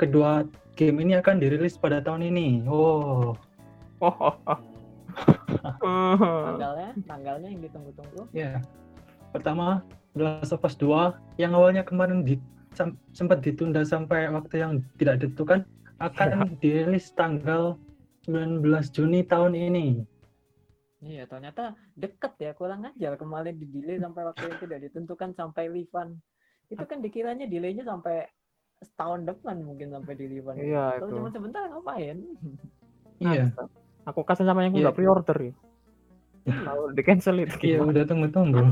kedua 0.01 0.49
game 0.75 1.05
ini 1.05 1.21
akan 1.21 1.37
dirilis 1.37 1.77
pada 1.77 2.01
tahun 2.01 2.33
ini. 2.33 2.65
Oh, 2.65 3.37
Oh, 3.97 4.13
oh, 4.13 4.37
oh. 4.45 4.61
Tanggalnya, 5.81 6.91
tanggalnya 7.07 7.49
yang 7.51 7.63
ditunggu-tunggu. 7.63 8.23
ya. 8.33 8.61
Pertama, 9.35 9.83
The 10.17 10.23
Last 10.25 10.53
of 10.57 10.65
Us 10.65 10.75
2 10.79 11.13
yang 11.37 11.53
awalnya 11.53 11.85
kemarin 11.85 12.25
di, 12.25 12.41
sam- 12.73 12.97
sempat 13.13 13.45
ditunda 13.45 13.85
sampai 13.85 14.31
waktu 14.33 14.65
yang 14.65 14.73
tidak 14.97 15.21
ditentukan 15.21 15.67
akan 16.01 16.57
dirilis 16.61 17.13
tanggal 17.13 17.77
19 18.29 18.65
Juni 18.93 19.21
tahun 19.25 19.53
ini. 19.57 19.87
Iya, 21.05 21.29
ternyata 21.29 21.77
deket 21.95 22.33
ya, 22.41 22.57
kurang 22.57 22.89
ajar 22.89 23.15
kemarin 23.21 23.55
di 23.61 23.69
delay 23.69 24.01
sampai 24.01 24.27
waktu 24.27 24.49
yang 24.49 24.59
tidak 24.59 24.79
ditentukan 24.89 25.31
sampai 25.37 25.69
refund. 25.69 26.17
Itu 26.73 26.83
kan 26.89 26.99
dikiranya 27.05 27.47
delaynya 27.47 27.85
sampai 27.87 28.27
setahun 28.81 29.25
depan 29.29 29.61
mungkin 29.63 29.93
sampai 29.93 30.17
di 30.17 30.27
refund. 30.33 30.59
Iya, 30.59 30.99
Kalau 30.99 31.09
itu. 31.13 31.17
cuma 31.21 31.29
sebentar 31.31 31.63
ngapain? 31.69 32.17
Iya, 33.21 33.53
Aku 34.07 34.23
kasih 34.23 34.43
sama 34.43 34.63
yang 34.63 34.73
Iya. 34.73 34.89
udah 34.89 34.93
pre-order 34.93 35.37
ya. 35.43 35.55
Kalau 36.67 36.95
di 36.95 37.03
cancel 37.03 37.43
itu 37.43 37.57
iya 37.61 37.83
udah 37.83 38.07
tunggu-tunggu. 38.07 38.63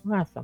Masa? 0.00 0.42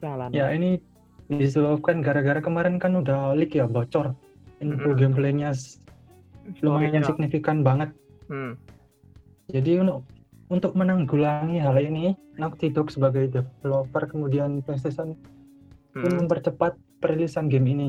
Salah. 0.00 0.32
Ya 0.32 0.48
ini 0.50 0.80
disebabkan 1.28 2.00
gara-gara 2.00 2.40
kemarin 2.40 2.76
kan 2.76 2.92
udah 2.94 3.32
leak 3.32 3.52
ya 3.52 3.64
bocor 3.64 4.16
info 4.58 4.88
Mm-mm. 4.88 4.98
gameplaynya 4.98 5.52
s- 5.52 5.80
lumayan 6.58 7.00
signifikan 7.02 7.60
banget. 7.60 7.92
Hmm. 8.26 8.56
Jadi 9.46 9.78
untuk 9.78 10.02
untuk 10.48 10.72
menanggulangi 10.72 11.56
hal 11.56 11.76
ini, 11.78 12.12
Naughty 12.34 12.68
Dog 12.68 12.88
sebagai 12.88 13.24
developer 13.26 14.04
kemudian 14.06 14.60
PlayStation 14.60 15.16
pun 15.92 16.02
Hmm. 16.02 16.24
mempercepat 16.24 16.72
perilisan 16.98 17.46
game 17.46 17.68
ini. 17.68 17.88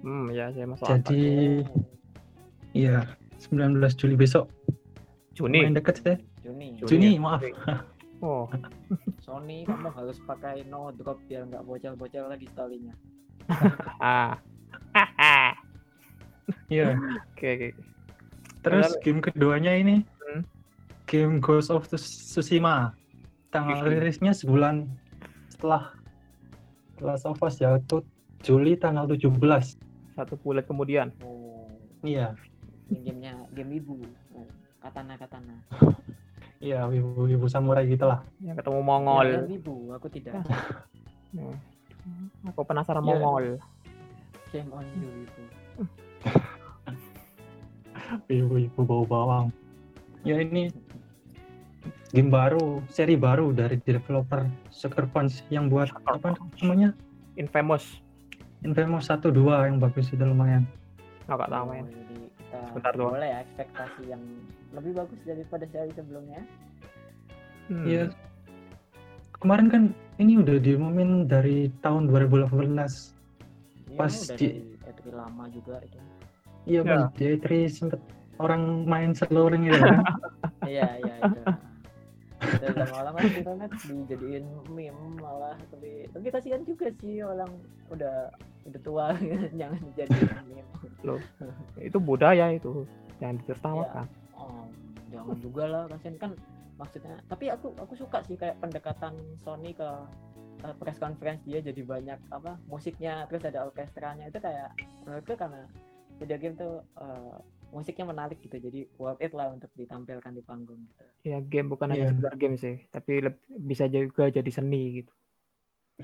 Hmm, 0.00 0.28
ya 0.30 0.48
saya 0.50 0.64
masuk. 0.66 0.86
Jadi 0.86 1.60
iya 2.72 3.04
19 3.38 3.92
Juli 3.94 4.14
besok. 4.14 4.48
Juni. 5.40 5.64
Lumayan 5.64 5.74
deket 5.80 5.96
sih. 6.04 6.16
Juni. 6.44 6.76
Juni. 6.76 6.88
Juni, 6.92 7.10
ya? 7.16 7.20
maaf. 7.24 7.40
Oh, 8.20 8.44
Sony 9.24 9.64
kamu 9.64 9.88
harus 9.96 10.20
pakai 10.28 10.60
no 10.68 10.92
drop 10.92 11.16
biar 11.24 11.48
nggak 11.48 11.64
bocor-bocor 11.64 12.28
lagi 12.28 12.44
storynya. 12.52 12.92
ah. 14.04 14.36
Iya. 16.66 16.98
Oke, 17.30 17.46
oke. 17.54 17.68
Terus 18.60 18.90
game 19.00 19.22
keduanya 19.22 19.72
ini 19.72 20.02
Hmm. 20.30 20.42
game 21.08 21.38
Ghost 21.40 21.70
of 21.72 21.86
Tsushima. 21.88 22.92
Tanggal 23.50 23.82
rilisnya 23.82 24.30
sebulan 24.30 24.86
setelah 25.50 25.90
Last 27.02 27.26
of 27.26 27.40
Us 27.42 27.58
yaitu 27.58 28.04
Juli 28.44 28.76
tanggal 28.76 29.08
17. 29.10 29.34
Satu 30.14 30.34
bulan 30.42 30.62
kemudian. 30.66 31.08
Oh, 31.24 31.66
Iya, 32.00 32.32
ini 32.88 32.98
gamenya 33.10 33.32
game 33.54 33.76
ibu. 33.76 34.00
Oh, 34.90 34.92
Katana 34.92 35.14
katana. 35.14 35.54
iya 36.58 36.82
wibu-wibu 36.84 37.46
samurai 37.46 37.86
gitu 37.86 38.04
lah. 38.04 38.26
Yang 38.42 38.58
ketemu 38.58 38.80
Mongol. 38.82 39.26
Game 39.38 39.54
ibu, 39.54 39.74
aku 39.94 40.06
tidak. 40.10 40.42
Hmm. 41.30 41.54
Aku 42.44 42.66
penasaran 42.66 43.00
Iya. 43.00 43.08
Mongol. 43.14 43.44
Game 44.50 44.70
on 44.74 44.84
you 44.98 45.10
itu. 45.22 45.42
Wibu-wibu 48.26 48.80
bau 48.82 49.04
bawang. 49.06 49.46
Ya 50.26 50.36
ini 50.36 50.74
game 52.10 52.28
baru, 52.28 52.82
seri 52.90 53.14
baru 53.14 53.54
dari 53.54 53.78
developer 53.78 54.50
Sucker 54.68 55.06
Punch 55.06 55.46
yang 55.48 55.70
buat 55.70 55.94
Sucker 55.94 56.18
apa 56.18 56.34
Punch. 56.34 56.58
namanya? 56.60 56.90
Infamous. 57.38 58.02
Infamous 58.60 59.06
1 59.06 59.30
2 59.30 59.70
yang 59.70 59.78
bagus 59.78 60.10
itu 60.10 60.20
lumayan. 60.20 60.66
Nggak 61.30 61.46
tahu 61.46 61.62
Oh, 61.62 61.66
main. 61.70 61.86
jadi 61.86 62.09
kita 62.50 62.66
Sebentar 62.68 62.92
doang. 62.92 63.14
boleh 63.14 63.28
ya 63.28 63.38
ekspektasi 63.40 64.02
yang 64.08 64.22
lebih 64.72 64.92
bagus 64.96 65.20
daripada 65.22 65.64
seri 65.64 65.92
sebelumnya. 65.92 66.42
Hmm. 67.66 67.84
Iya. 67.84 68.04
Kemarin 69.32 69.66
kan 69.66 69.82
ini 70.18 70.36
udah 70.36 70.58
diumumin 70.58 71.10
dari 71.24 71.56
tahun 71.80 72.10
2018. 72.10 73.14
Iya, 73.86 73.96
Pas 73.96 74.14
di- 74.34 74.34
dari 74.36 74.48
E3 74.84 75.00
lama 75.10 75.44
juga 75.48 75.78
itu. 75.80 75.98
Iya, 76.66 76.80
Ya. 76.80 76.90
pas 76.98 77.14
di 77.14 77.24
E3 77.30 77.46
sempet 77.66 78.00
orang 78.36 78.62
main 78.84 79.10
seluring 79.12 79.64
gitu 79.64 79.80
kan. 79.80 80.02
iya, 80.66 80.88
iya 80.98 81.14
itu. 81.22 81.40
Dan 82.40 82.72
lama-lama 82.74 83.16
kan 83.16 83.30
internet 83.30 83.70
dijadiin 83.84 84.44
meme 84.66 84.96
malah 85.16 85.56
tapi 85.70 86.08
tapi 86.08 86.26
kasihan 86.26 86.64
juga 86.64 86.88
sih 86.98 87.20
orang 87.20 87.52
udah 87.86 88.32
udah 88.70 88.82
tua 88.82 89.06
jangan 89.60 89.80
dijadiin 89.90 90.30
meme. 90.46 90.62
Itu 91.76 91.98
budaya 91.98 92.50
itu. 92.50 92.86
Jangan 93.18 93.36
ditertawakan. 93.42 94.06
Oh, 94.32 94.64
jangan 95.10 95.36
juga 95.38 95.64
lah 95.66 95.82
kasihan 95.88 96.16
kan 96.16 96.32
maksudnya 96.74 97.20
tapi 97.28 97.52
aku 97.52 97.76
aku 97.76 97.92
suka 97.92 98.24
sih 98.24 98.40
kayak 98.40 98.56
pendekatan 98.56 99.12
Sony 99.36 99.76
ke 99.76 99.84
uh, 100.64 100.74
press 100.80 100.96
conference 100.96 101.44
dia 101.44 101.60
jadi 101.60 101.84
banyak 101.84 102.16
apa 102.32 102.56
musiknya 102.64 103.28
terus 103.28 103.44
ada 103.44 103.68
orkestranya 103.68 104.32
itu 104.32 104.40
kayak 104.40 104.72
menurutku 105.04 105.36
karena 105.36 105.68
video 106.16 106.40
game 106.40 106.56
tuh 106.56 106.80
uh, 106.96 107.36
musiknya 107.68 108.08
menarik 108.08 108.40
gitu 108.40 108.56
jadi 108.56 108.88
worth 108.96 109.20
it 109.20 109.36
lah 109.36 109.52
untuk 109.52 109.68
ditampilkan 109.76 110.32
di 110.32 110.40
panggung 110.40 110.80
gitu 110.88 111.04
Ya 111.20 111.36
game 111.44 111.68
bukan 111.68 111.92
Iya. 111.92 111.94
hanya 112.00 112.06
sekedar 112.16 112.34
game 112.40 112.56
sih, 112.56 112.76
tapi 112.88 113.20
leb- 113.20 113.44
bisa 113.60 113.84
juga 113.84 114.32
jadi 114.32 114.48
seni 114.48 115.04
gitu. 115.04 115.12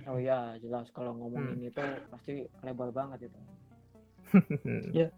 Oh 0.05 0.19
ya 0.19 0.55
jelas 0.61 0.87
kalau 0.93 1.17
ngomongin 1.17 1.67
itu 1.67 1.83
pasti 2.11 2.45
lebar 2.63 2.91
banget 2.93 3.29
itu 3.29 3.39
Ya. 4.99 5.09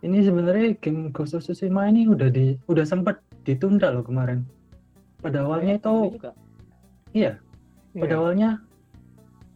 Ini 0.00 0.20
sebenarnya 0.20 0.76
game 0.80 1.08
Ghost 1.12 1.32
of 1.32 1.44
Tsushima 1.44 1.88
ini 1.88 2.04
udah 2.04 2.28
di 2.28 2.60
udah 2.68 2.84
sempat 2.84 3.20
ditunda 3.44 3.88
loh 3.88 4.04
kemarin. 4.04 4.44
Pada 5.20 5.44
awalnya 5.44 5.80
itu 5.80 5.92
Iya 5.96 6.12
juga 6.12 6.32
iya, 7.16 7.32
pada 7.96 8.12
Iya. 8.12 8.20
awalnya 8.20 8.50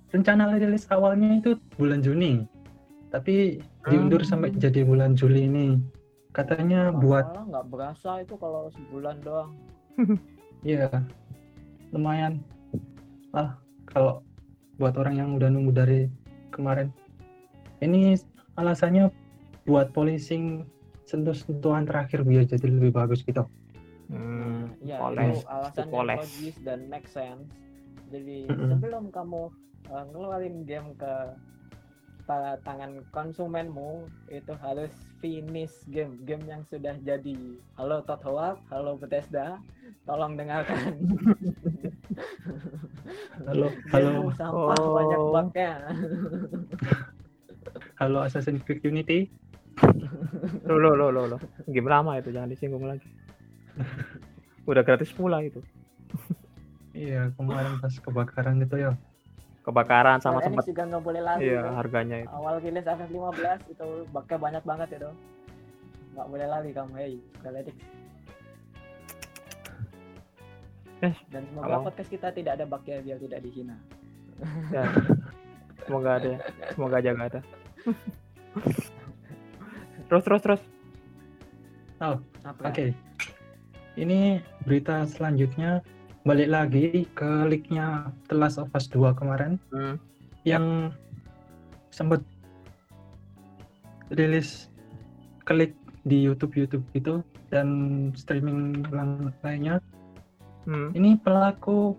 rencana 0.09 0.57
rilis 0.57 0.88
awalnya 0.88 1.37
itu 1.37 1.50
bulan 1.76 2.00
Juni. 2.00 2.49
Tapi 3.09 3.61
diundur 3.88 4.25
Hmm. 4.25 4.28
sampai 4.28 4.57
jadi 4.57 4.85
bulan 4.85 5.12
Juli 5.16 5.49
ini. 5.49 5.76
Katanya 6.33 6.92
buat 6.92 7.25
malah 7.28 7.45
nggak 7.49 7.66
berasa 7.68 8.11
itu 8.21 8.37
kalau 8.37 8.68
sebulan 8.73 9.16
doang 9.25 9.52
ya 10.64 10.88
lumayan 11.90 12.40
ah 13.33 13.57
kalau 13.85 14.21
buat 14.78 14.94
orang 14.97 15.14
yang 15.18 15.28
udah 15.35 15.50
nunggu 15.50 15.73
dari 15.75 16.00
kemarin. 16.54 16.94
Ini 17.82 18.18
alasannya 18.58 19.11
buat 19.66 19.92
polishing 19.92 20.64
sentuh-sentuhan 21.04 21.85
terakhir 21.85 22.25
biar 22.25 22.47
jadi 22.47 22.66
lebih 22.70 22.94
bagus 22.94 23.23
gitu. 23.23 23.47
Hmm, 24.08 24.73
ya 24.80 24.97
poles, 25.04 25.44
itu 25.44 25.52
alasan 25.52 25.85
yang 25.85 25.92
poles. 25.92 26.18
logis 26.25 26.56
dan 26.64 26.80
make 26.88 27.04
sense 27.04 27.44
jadi 28.08 28.49
Mm-mm. 28.49 28.73
sebelum 28.73 29.04
kamu 29.12 29.52
uh, 29.92 30.04
ngeluarin 30.08 30.64
game 30.64 30.97
ke 30.97 31.12
ta- 32.25 32.56
tangan 32.64 33.04
konsumenmu 33.12 34.08
itu 34.32 34.52
harus 34.64 34.88
finish 35.20 35.73
game 35.92 36.16
game 36.25 36.40
yang 36.49 36.64
sudah 36.73 36.97
jadi 37.04 37.37
halo 37.76 38.00
Todd 38.08 38.25
Howard 38.25 38.56
halo 38.73 38.97
Bethesda 38.97 39.61
tolong 40.08 40.40
dengarkan 40.40 40.97
Halo, 43.48 43.66
halo, 43.90 44.10
sampah 44.36 44.76
Oh. 44.76 44.92
banyak 44.94 45.20
bugnya 45.32 45.70
halo 47.96 48.18
Assassin's 48.22 48.62
Creed 48.62 48.84
Unity. 48.84 49.26
Lo 50.66 50.78
lo 50.78 50.94
lo 50.94 51.08
lo 51.10 51.22
lo. 51.26 51.38
Game 51.66 51.88
lama 51.88 52.18
itu 52.18 52.30
jangan 52.30 52.50
disinggung 52.50 52.84
lagi. 52.84 53.06
Udah 54.64 54.82
gratis 54.82 55.10
pula 55.10 55.40
itu. 55.42 55.62
Iya, 56.92 57.30
kemarin 57.34 57.78
pas 57.78 57.94
kebakaran 57.94 58.58
itu 58.60 58.76
ya. 58.76 58.92
Kebakaran 59.62 60.18
sama 60.18 60.40
sempat 60.40 60.64
juga 60.64 60.82
nggak 60.88 61.04
boleh 61.04 61.20
lari 61.20 61.44
iya 61.44 61.60
tuh. 61.60 61.74
harganya 61.76 62.16
itu. 62.24 62.30
awal 62.32 62.56
rilis 62.56 62.88
FF15 62.88 63.68
itu 63.68 63.88
bugnya 64.09 64.37
banyak 64.40 64.62
banget 64.64 64.88
itu 64.96 65.11
nggak 66.16 66.26
boleh 66.26 66.46
lari 66.48 66.70
kamu 66.72 66.92
hey 66.96 67.12
Square 67.37 67.68
Enix 70.98 71.14
Eh, 71.14 71.14
dan 71.30 71.42
semoga 71.46 71.66
kalau- 71.68 71.84
podcast 71.87 72.11
kita 72.11 72.28
tidak 72.30 72.52
ada 72.54 72.64
bugnya 72.64 72.98
biar 73.00 73.18
tidak 73.18 73.40
dihina 73.40 73.76
Ya. 74.70 74.87
Semoga 75.82 76.11
ada. 76.16 76.28
ya. 76.28 76.38
Semoga 76.70 76.94
aja 76.98 77.11
nggak 77.11 77.28
ada. 77.28 77.40
terus 80.08 80.22
terus 80.22 80.42
terus. 80.42 80.62
apa 81.98 82.62
Oke. 82.64 82.94
Ini 83.94 84.38
berita 84.62 85.02
selanjutnya 85.04 85.82
balik 86.22 86.48
lagi 86.48 86.87
ke 87.12 87.30
leaknya 87.44 88.06
The 88.30 88.37
Last 88.37 88.58
of 88.58 88.70
Us 88.70 88.87
2 88.87 89.11
kemarin 89.12 89.58
Hmm. 89.70 89.98
yang 90.44 90.94
sempat 91.90 92.22
rilis 94.08 94.70
klik 95.42 95.74
di 96.04 96.22
YouTube 96.22 96.54
YouTube 96.54 96.84
gitu 96.92 97.20
dan 97.50 97.68
streaming 98.14 98.87
lainnya. 99.42 99.82
Hmm. 100.68 100.92
Ini 100.92 101.16
pelaku 101.24 101.96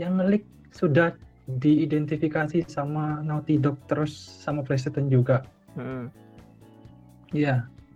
yang 0.00 0.16
ngelik 0.16 0.48
sudah 0.72 1.12
diidentifikasi 1.60 2.64
sama 2.64 3.20
Naughty 3.20 3.60
Dog 3.60 3.76
terus 3.84 4.16
sama 4.16 4.64
PlayStation 4.64 5.12
juga. 5.12 5.44
Hmm. 5.76 6.08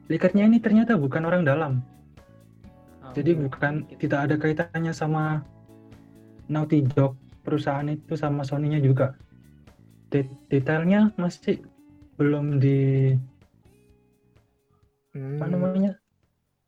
Leakernya 0.06 0.46
ini 0.46 0.60
ternyata 0.62 0.94
bukan 0.94 1.24
orang 1.26 1.42
dalam. 1.42 1.80
Oh, 3.02 3.10
Jadi 3.10 3.32
iya. 3.32 3.40
bukan 3.42 3.74
Gitu. 3.90 4.06
tidak 4.06 4.18
ada 4.28 4.34
kaitannya 4.38 4.92
sama 4.92 5.40
Naughty 6.46 6.84
Dog 6.86 7.16
perusahaan 7.42 7.88
itu 7.88 8.14
sama 8.14 8.44
Sony-nya 8.44 8.78
juga. 8.78 9.16
De- 10.12 10.30
detailnya 10.46 11.10
masih 11.16 11.64
belum 12.20 12.60
di 12.62 13.12
Hmm. 15.16 15.40
apa 15.40 15.46
namanya? 15.48 15.92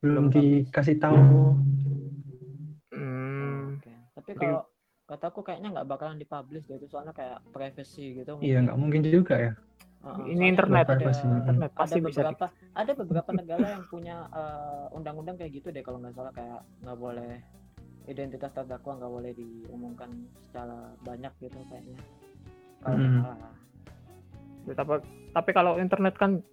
Belum 0.01 0.33
Belum 0.33 0.35
dikasih 0.35 0.97
tahu. 0.99 1.15
Hmm. 1.15 1.78
Kalau 4.39 4.61
kataku 5.09 5.41
kayaknya 5.41 5.69
nggak 5.73 5.89
bakalan 5.89 6.21
dipublish 6.21 6.69
gitu 6.69 6.85
soalnya 6.87 7.17
kayak 7.17 7.41
privacy 7.51 8.13
gitu 8.21 8.37
Iya, 8.45 8.59
nggak 8.69 8.79
mungkin 8.79 9.01
juga 9.09 9.35
ya. 9.41 9.53
Heeh, 9.99 10.15
Ini 10.31 10.45
soalnya 10.47 10.53
internet, 10.55 10.87
ada. 10.87 11.07
Internet 11.43 11.71
ada 11.75 11.75
pasti 11.75 11.99
bisa. 11.99 12.05
di- 12.05 12.07
beberapa 12.07 12.47
ada 12.77 12.93
beberapa 12.95 13.31
negara 13.35 13.67
yang 13.75 13.85
punya 13.89 14.17
eh, 14.31 14.87
undang-undang 14.95 15.37
kayak 15.41 15.53
gitu 15.59 15.69
deh 15.75 15.83
kalau 15.83 15.99
nggak 15.99 16.15
salah 16.15 16.33
kayak 16.37 16.61
nggak 16.85 16.99
boleh 17.01 17.33
identitas 18.09 18.51
terdakwa 18.55 18.93
nggak 18.97 19.13
boleh 19.13 19.33
diumumkan 19.37 20.11
secara 20.49 20.93
banyak 21.05 21.33
gitu 21.43 21.59
kayaknya 21.69 21.99
kalau 22.81 22.97
Hmm. 22.97 23.21
salah 23.21 23.37
Tapi, 24.69 24.93
tapi 25.33 25.51
kalau 25.57 25.81
internet 25.81 26.15
kan 26.21 26.45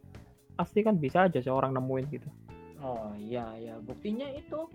pasti 0.55 0.79
kan 0.81 0.95
bisa 0.95 1.27
aja 1.27 1.39
seorang 1.43 1.75
nemuin 1.75 2.05
gitu. 2.11 2.27
oh 2.79 3.11
iya 3.19 3.43
iya 3.59 3.75
buktinya 3.79 4.23
itu 4.31 4.67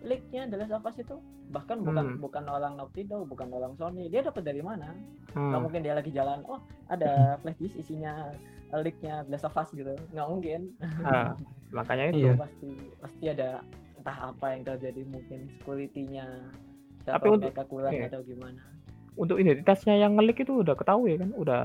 leaknya 0.00 0.46
The 0.46 0.56
Last 0.56 0.72
of 0.72 0.84
Us 0.84 0.96
itu 0.96 1.16
bahkan 1.48 1.80
bukan 1.80 2.04
Hmm. 2.06 2.20
bukan 2.20 2.44
orang 2.44 2.76
Naughty 2.76 3.02
Dog 3.02 3.26
bukan 3.26 3.48
orang 3.48 3.72
Sony 3.74 4.06
dia 4.06 4.20
dapat 4.20 4.44
dari 4.44 4.60
mana 4.60 4.92
Hmm. 5.32 5.50
nggak 5.50 5.60
mungkin 5.60 5.80
dia 5.82 5.94
lagi 5.94 6.10
jalan 6.10 6.44
oh 6.44 6.60
ada 6.86 7.08
flash 7.40 7.58
disk 7.58 7.76
isinya 7.76 8.30
leaknya 8.70 9.24
The 9.24 9.32
Last 9.32 9.44
of 9.44 9.56
Us 9.56 9.70
gitu 9.70 9.96
nggak 10.12 10.28
mungkin 10.28 10.60
Ah, 11.02 11.32
makanya 11.70 12.12
itu. 12.12 12.20
Iya. 12.22 12.32
pasti 12.36 12.70
pasti 12.98 13.24
ada 13.26 13.48
entah 13.96 14.18
apa 14.28 14.46
yang 14.50 14.62
terjadi 14.62 15.02
mungkin 15.04 15.50
security-nya 15.52 16.26
Tapi 17.02 17.26
untuk- 17.26 17.48
mereka 17.48 17.64
kurang 17.64 17.92
iya. 17.92 18.06
atau 18.06 18.20
gimana 18.22 18.60
Untuk 19.14 19.34
identitasnya 19.36 19.98
yang 19.98 20.14
ngelik 20.14 20.46
itu 20.46 20.62
udah 20.62 20.72
ketahui 20.72 21.18
kan, 21.18 21.34
udah 21.34 21.62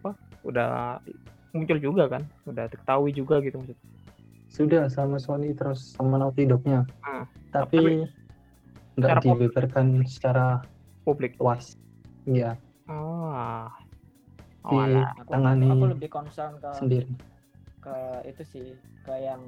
apa? 0.00 0.10
Udah 0.40 0.96
muncul 1.52 1.76
juga 1.76 2.08
kan, 2.08 2.24
udah 2.46 2.64
diketahui 2.66 3.12
juga 3.12 3.44
gitu 3.44 3.60
maksudnya. 3.60 3.84
Sudah 4.50 4.90
sama 4.90 5.16
Sony 5.16 5.54
terus 5.54 5.94
sama 5.94 6.18
Naughty 6.18 6.44
Dog-nya. 6.44 6.82
Hmm. 7.00 7.24
Tapi 7.48 8.02
nggak 8.94 9.22
dibeberkan 9.22 10.02
secara 10.04 10.60
Publik. 11.00 11.38
luas. 11.38 11.78
Iya, 12.22 12.58
Ah. 12.84 13.70
Di- 14.60 14.76
Oh, 14.76 14.76
alah. 14.76 15.16
aku, 15.16 15.30
Tangani 15.32 15.70
aku 15.72 15.86
lebih 15.88 16.10
concern 16.10 16.52
ke 16.58 16.68
sendiri. 16.76 17.08
ke 17.80 17.96
itu 18.28 18.42
sih 18.44 18.66
ke 19.00 19.14
yang 19.16 19.40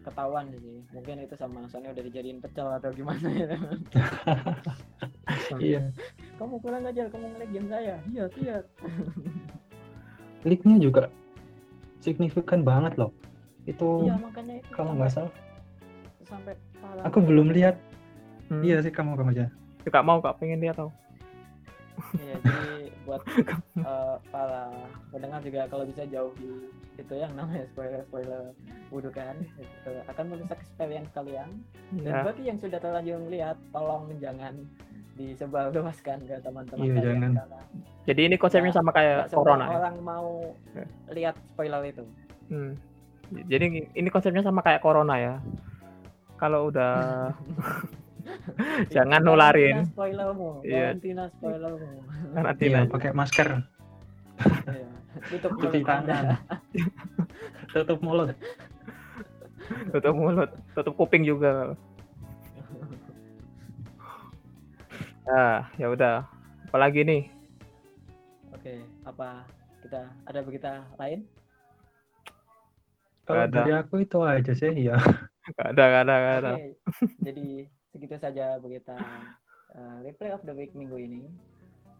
ketahuan 0.00 0.46
sih 0.54 0.78
mungkin 0.88 1.18
itu 1.18 1.34
sama 1.34 1.66
Sony 1.66 1.90
udah 1.90 1.98
dijadiin 2.00 2.38
pecel 2.38 2.70
atau 2.70 2.94
gimana 2.94 3.26
ya 3.26 3.50
Iya. 5.58 5.90
kamu 6.38 6.62
kurang 6.62 6.86
ajar 6.86 7.10
kamu 7.10 7.34
ngelag 7.34 7.50
game 7.50 7.66
saya 7.66 7.98
iya 8.06 8.24
iya 8.38 8.56
Leak-nya 10.40 10.78
juga 10.78 11.10
signifikan 11.98 12.62
banget 12.62 12.94
loh. 12.94 13.10
Itu 13.64 14.04
iya 14.04 14.16
makanya 14.16 14.54
itu 14.60 14.70
kalau 14.72 14.92
nggak 14.94 15.10
salah, 15.10 15.32
sampai 16.24 16.54
parah 16.78 17.02
aku 17.04 17.18
belum 17.20 17.52
lihat. 17.52 17.76
Hmm. 18.48 18.62
Iya 18.62 18.82
sih 18.82 18.90
kamu 18.90 19.14
kamu 19.14 19.30
aja. 19.32 19.46
Gak 19.82 20.04
mau 20.04 20.18
kak 20.20 20.36
pengen 20.38 20.60
lihat 20.60 20.76
tau. 20.76 20.90
Iya, 22.16 22.36
jadi 22.40 22.72
buat 23.04 23.20
eh, 23.84 24.16
para 24.32 24.72
pendengar 25.12 25.40
juga 25.40 25.68
kalau 25.68 25.84
bisa 25.84 26.08
jauhi 26.08 26.68
itu 26.96 27.14
yang 27.16 27.32
namanya 27.32 27.64
spoiler 27.68 28.00
spoiler 28.04 28.42
budukan 28.88 29.36
itu 29.56 29.92
akan 30.08 30.24
merusak 30.28 30.58
experience 30.58 31.08
kalian. 31.12 31.60
Dan 31.94 32.12
Ya. 32.12 32.24
bagi 32.24 32.42
yang 32.44 32.56
sudah 32.56 32.80
terlanjur 32.80 33.20
melihat, 33.22 33.56
tolong 33.70 34.08
jangan 34.16 34.56
disebar 35.14 35.68
luaskan 35.70 36.24
ke 36.24 36.40
teman-teman 36.40 36.80
Iya, 36.82 36.94
kalian 36.96 37.04
jangan. 37.20 37.32
karena 37.36 37.60
Jadi 38.08 38.20
ini 38.24 38.36
konsepnya 38.40 38.72
Ya, 38.72 38.76
sama 38.80 38.90
kayak 38.90 39.18
corona 39.30 39.64
ya. 39.64 39.70
orang 39.76 39.96
mau 40.00 40.28
Ya. 40.72 40.86
lihat 41.12 41.34
spoiler 41.52 41.82
itu. 41.84 42.04
Hmm. 42.48 42.72
Jadi 43.30 43.66
ini 43.94 44.08
konsepnya 44.10 44.42
sama 44.42 44.60
kayak 44.60 44.82
corona 44.82 45.14
ya. 45.16 45.34
Kalau 46.36 46.68
udah 46.68 47.30
Jangan 48.94 49.20
nularin. 49.22 49.86
Spoilermu, 49.90 50.62
Iya. 50.62 50.94
karantina 50.94 51.24
spoilermu. 51.34 51.88
karantina. 52.36 52.78
Iya, 52.84 52.90
pakai 52.90 53.10
masker, 53.12 53.48
Iya. 54.66 54.88
Tutup 55.26 55.52
cuci 55.58 55.80
tangan, 55.82 56.38
tutup 57.74 57.98
mulut. 58.00 58.30
tutup 59.90 60.14
mulut, 60.14 60.50
tutup 60.74 60.94
kuping 60.96 61.26
juga. 61.26 61.74
Ah, 65.26 65.66
ya 65.76 65.90
udah. 65.90 66.26
Apalagi 66.70 67.02
nih? 67.02 67.22
Oke, 68.54 68.82
apa 69.02 69.42
kita 69.82 70.06
ada 70.26 70.40
berita 70.42 70.72
lain? 70.96 71.26
Kalau 73.30 73.46
Ada. 73.46 73.54
dari 73.62 73.72
aku 73.78 73.94
itu 74.02 74.18
aja 74.26 74.52
sih, 74.52 74.74
ya. 74.74 74.98
Gak 75.54 75.68
ada, 75.74 75.84
gak 75.86 76.02
ada, 76.02 76.14
gak 76.18 76.36
ada. 76.42 76.52
Jadi 77.22 77.46
segitu 77.94 78.16
saja 78.18 78.58
berita 78.58 78.98
eh, 79.74 79.96
replay 80.02 80.34
of 80.34 80.42
the 80.42 80.54
week 80.54 80.74
minggu 80.74 80.98
ini. 80.98 81.22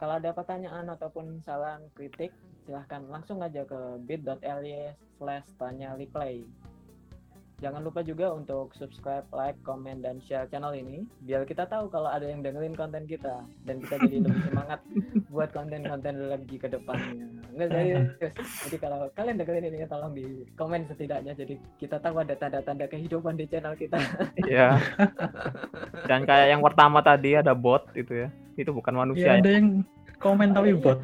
Kalau 0.02 0.18
ada 0.18 0.34
pertanyaan 0.34 0.90
ataupun 0.90 1.38
saran 1.44 1.86
kritik, 1.94 2.34
silahkan 2.64 3.04
langsung 3.06 3.44
aja 3.44 3.62
ke 3.62 4.00
bit.ly 4.08 4.96
slash 5.20 5.46
tanya 5.60 5.94
replay. 5.94 6.42
Jangan 7.60 7.84
lupa 7.84 8.00
juga 8.00 8.32
untuk 8.32 8.72
subscribe, 8.72 9.28
like, 9.36 9.60
komen, 9.60 10.00
dan 10.00 10.16
share 10.24 10.48
channel 10.48 10.72
ini 10.72 11.04
biar 11.28 11.44
kita 11.44 11.68
tahu 11.68 11.92
kalau 11.92 12.08
ada 12.08 12.24
yang 12.24 12.40
dengerin 12.40 12.72
konten 12.72 13.04
kita 13.04 13.44
dan 13.68 13.84
kita 13.84 14.00
jadi 14.08 14.24
lebih 14.24 14.42
semangat 14.48 14.80
buat 15.28 15.52
konten-konten 15.52 16.32
lagi 16.32 16.56
ke 16.56 16.72
depannya. 16.72 17.39
Enggak 17.50 17.68
serius. 17.68 18.06
Jadi 18.62 18.76
kalau 18.78 18.98
kalian 19.12 19.36
dengerin 19.36 19.68
ini 19.68 19.84
tolong 19.84 20.12
di 20.12 20.24
komen 20.54 20.86
setidaknya 20.86 21.32
jadi 21.32 21.54
kita 21.76 21.98
tahu 21.98 22.18
ada 22.18 22.34
tanda-tanda 22.34 22.86
kehidupan 22.86 23.34
di 23.34 23.46
channel 23.46 23.74
kita. 23.74 23.98
Iya. 24.42 24.78
Dan 26.04 26.24
kayak 26.24 26.48
yang 26.48 26.62
pertama 26.62 27.00
tadi 27.00 27.34
ada 27.34 27.52
bot 27.52 27.86
itu 27.92 28.24
ya. 28.24 28.28
Itu 28.54 28.70
bukan 28.70 28.92
Ya, 28.92 28.98
manusia. 28.98 29.26
ya. 29.26 29.38
ada 29.38 29.50
yang 29.50 29.66
komen 30.18 30.52
Oh, 30.52 30.54
tapi 30.54 30.70
iya. 30.70 30.78
bot. 30.78 30.98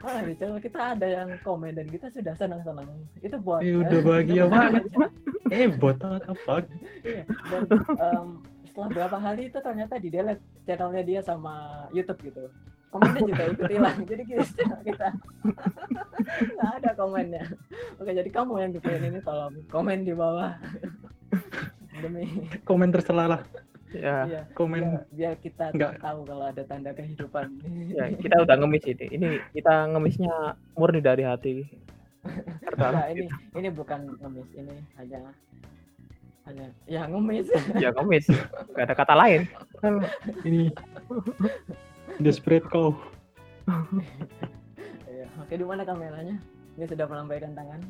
Wah, 0.00 0.20
di 0.22 0.34
channel 0.34 0.58
kita 0.58 0.80
ada 0.94 1.06
yang 1.06 1.28
komen 1.40 1.72
dan 1.72 1.86
kita 1.86 2.06
sudah 2.08 2.34
senang-senang. 2.34 2.88
Itu 3.18 3.36
buat 3.38 3.60
Ya 3.60 3.78
udah 3.78 4.00
bahagia 4.00 4.44
banget. 4.52 4.84
Eh, 5.48 5.68
bot 5.70 5.98
apa? 6.00 6.64
Iya, 7.02 7.22
dan 7.44 7.62
em, 7.92 8.26
setelah 8.64 8.88
berapa 8.90 9.16
hari 9.18 9.42
itu 9.46 9.58
ternyata 9.60 10.00
di 10.00 10.08
delete 10.08 10.40
channelnya 10.64 11.02
dia 11.02 11.20
sama 11.20 11.54
YouTube 11.90 12.24
gitu. 12.24 12.48
Komennya 12.92 13.20
juga 13.24 13.44
ikut 13.48 13.70
hilang. 13.72 13.96
Jadi 14.04 14.22
kita 14.28 14.44
kita 14.88 15.08
nggak 16.52 16.70
ada 16.84 16.90
komennya. 16.92 17.44
Oke, 17.96 18.12
jadi 18.12 18.28
kamu 18.28 18.52
yang 18.60 18.70
dipengen 18.76 19.16
ini 19.16 19.20
tolong 19.24 19.56
komen 19.72 20.04
di 20.04 20.12
bawah. 20.12 20.52
Demi 22.04 22.24
Komen 22.68 22.92
tercela 22.92 23.24
lah. 23.24 23.42
Ya, 23.92 24.24
iya, 24.24 24.40
Komen 24.56 24.80
biar, 24.88 25.04
biar 25.12 25.34
kita 25.44 25.64
Nggak. 25.76 26.00
tahu 26.00 26.24
kalau 26.24 26.44
ada 26.48 26.62
tanda 26.64 26.96
kehidupan. 26.96 27.60
ya, 27.92 28.08
kita 28.16 28.40
udah 28.40 28.56
ngemis 28.56 28.84
ini. 28.88 29.06
Ini 29.20 29.28
kita 29.52 29.92
ngemisnya 29.92 30.56
murni 30.80 31.00
dari 31.04 31.28
hati. 31.28 31.68
Nah, 32.80 33.04
ini 33.12 33.28
ini 33.52 33.68
bukan 33.68 34.16
ngemis, 34.16 34.48
ini 34.56 34.74
hanya 34.96 35.20
hanya 36.48 36.66
ya 36.88 37.04
ngemis. 37.04 37.52
Ya 37.76 37.92
ngemis. 37.92 38.32
Gak 38.72 38.84
ada 38.88 38.94
kata 38.96 39.12
lain. 39.12 39.44
ini 40.48 40.72
desperate 42.24 42.66
kau. 42.70 42.94
Iya. 45.12 45.28
Oke, 45.38 45.54
di 45.54 45.62
mana 45.62 45.84
kameranya? 45.84 46.40
Ini 46.74 46.88
sudah 46.88 47.04
melambaikan 47.04 47.52
tangan. 47.52 47.80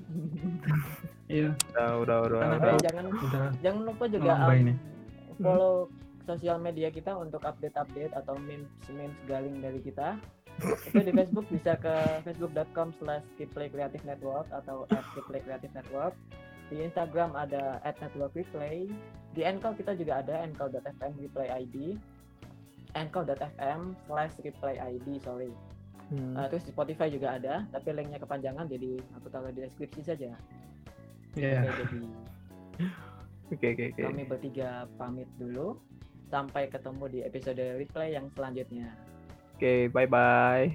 Iya, 1.31 1.55
Udah, 1.73 1.91
udah, 2.03 2.17
udah. 2.29 2.41
Udah. 2.59 2.77
Jangan 2.83 3.05
udah 3.09 3.45
jangan 3.63 3.83
lupa 3.89 4.05
juga 4.11 4.33
um, 4.37 4.75
follow 5.39 5.75
sosial 6.27 6.59
media 6.59 6.91
kita 6.91 7.15
untuk 7.15 7.41
update-update 7.47 8.13
atau 8.15 8.35
memes 8.37 8.69
memes 8.91 9.17
galing 9.31 9.59
dari 9.63 9.81
kita 9.81 10.19
itu 10.61 11.01
di 11.01 11.13
Facebook 11.17 11.47
bisa 11.49 11.75
ke 11.81 11.95
facebook.com 12.29 12.93
slash 13.01 13.25
Creative 13.41 14.05
Network 14.05 14.47
atau 14.53 14.85
at 14.93 15.03
Creative 15.17 15.73
Network 15.73 16.15
di 16.69 16.81
Instagram 16.85 17.37
ada 17.37 17.81
at 17.85 17.97
network 18.01 18.33
replay 18.33 18.89
di 19.33 19.43
Anchor 19.45 19.77
kita 19.77 19.97
juga 19.97 20.25
ada 20.25 20.41
anchor.fm 20.45 21.13
replay 21.21 21.49
ID 21.49 21.97
anchor.fm 22.95 23.97
slash 24.07 24.33
replay 24.43 24.77
ID 24.79 25.19
sorry 25.21 25.53
Hmm. 26.13 26.37
Uh, 26.37 26.45
terus 26.45 26.69
di 26.69 26.77
Spotify 26.77 27.09
juga 27.09 27.41
ada 27.41 27.65
tapi 27.73 27.89
linknya 27.97 28.21
kepanjangan 28.21 28.69
jadi 28.69 29.01
aku 29.17 29.33
taruh 29.33 29.49
di 29.49 29.65
deskripsi 29.65 30.05
saja 30.05 30.37
Iya. 31.33 31.65
Oke, 31.65 31.73
jadi 31.89 31.99
Oke, 33.49 33.67
oke, 33.73 33.85
oke. 33.97 34.03
kami 34.05 34.23
bertiga 34.29 34.85
pamit 35.01 35.25
dulu 35.41 35.81
sampai 36.29 36.69
ketemu 36.69 37.05
di 37.09 37.19
episode 37.25 37.65
replay 37.81 38.13
yang 38.13 38.29
selanjutnya 38.37 38.93
Oke, 39.57 39.89
bye-bye. 39.89 40.69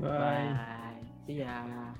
Bye. 0.00 0.08
bye 0.08 1.04
see 1.28 1.44
ya 1.44 1.92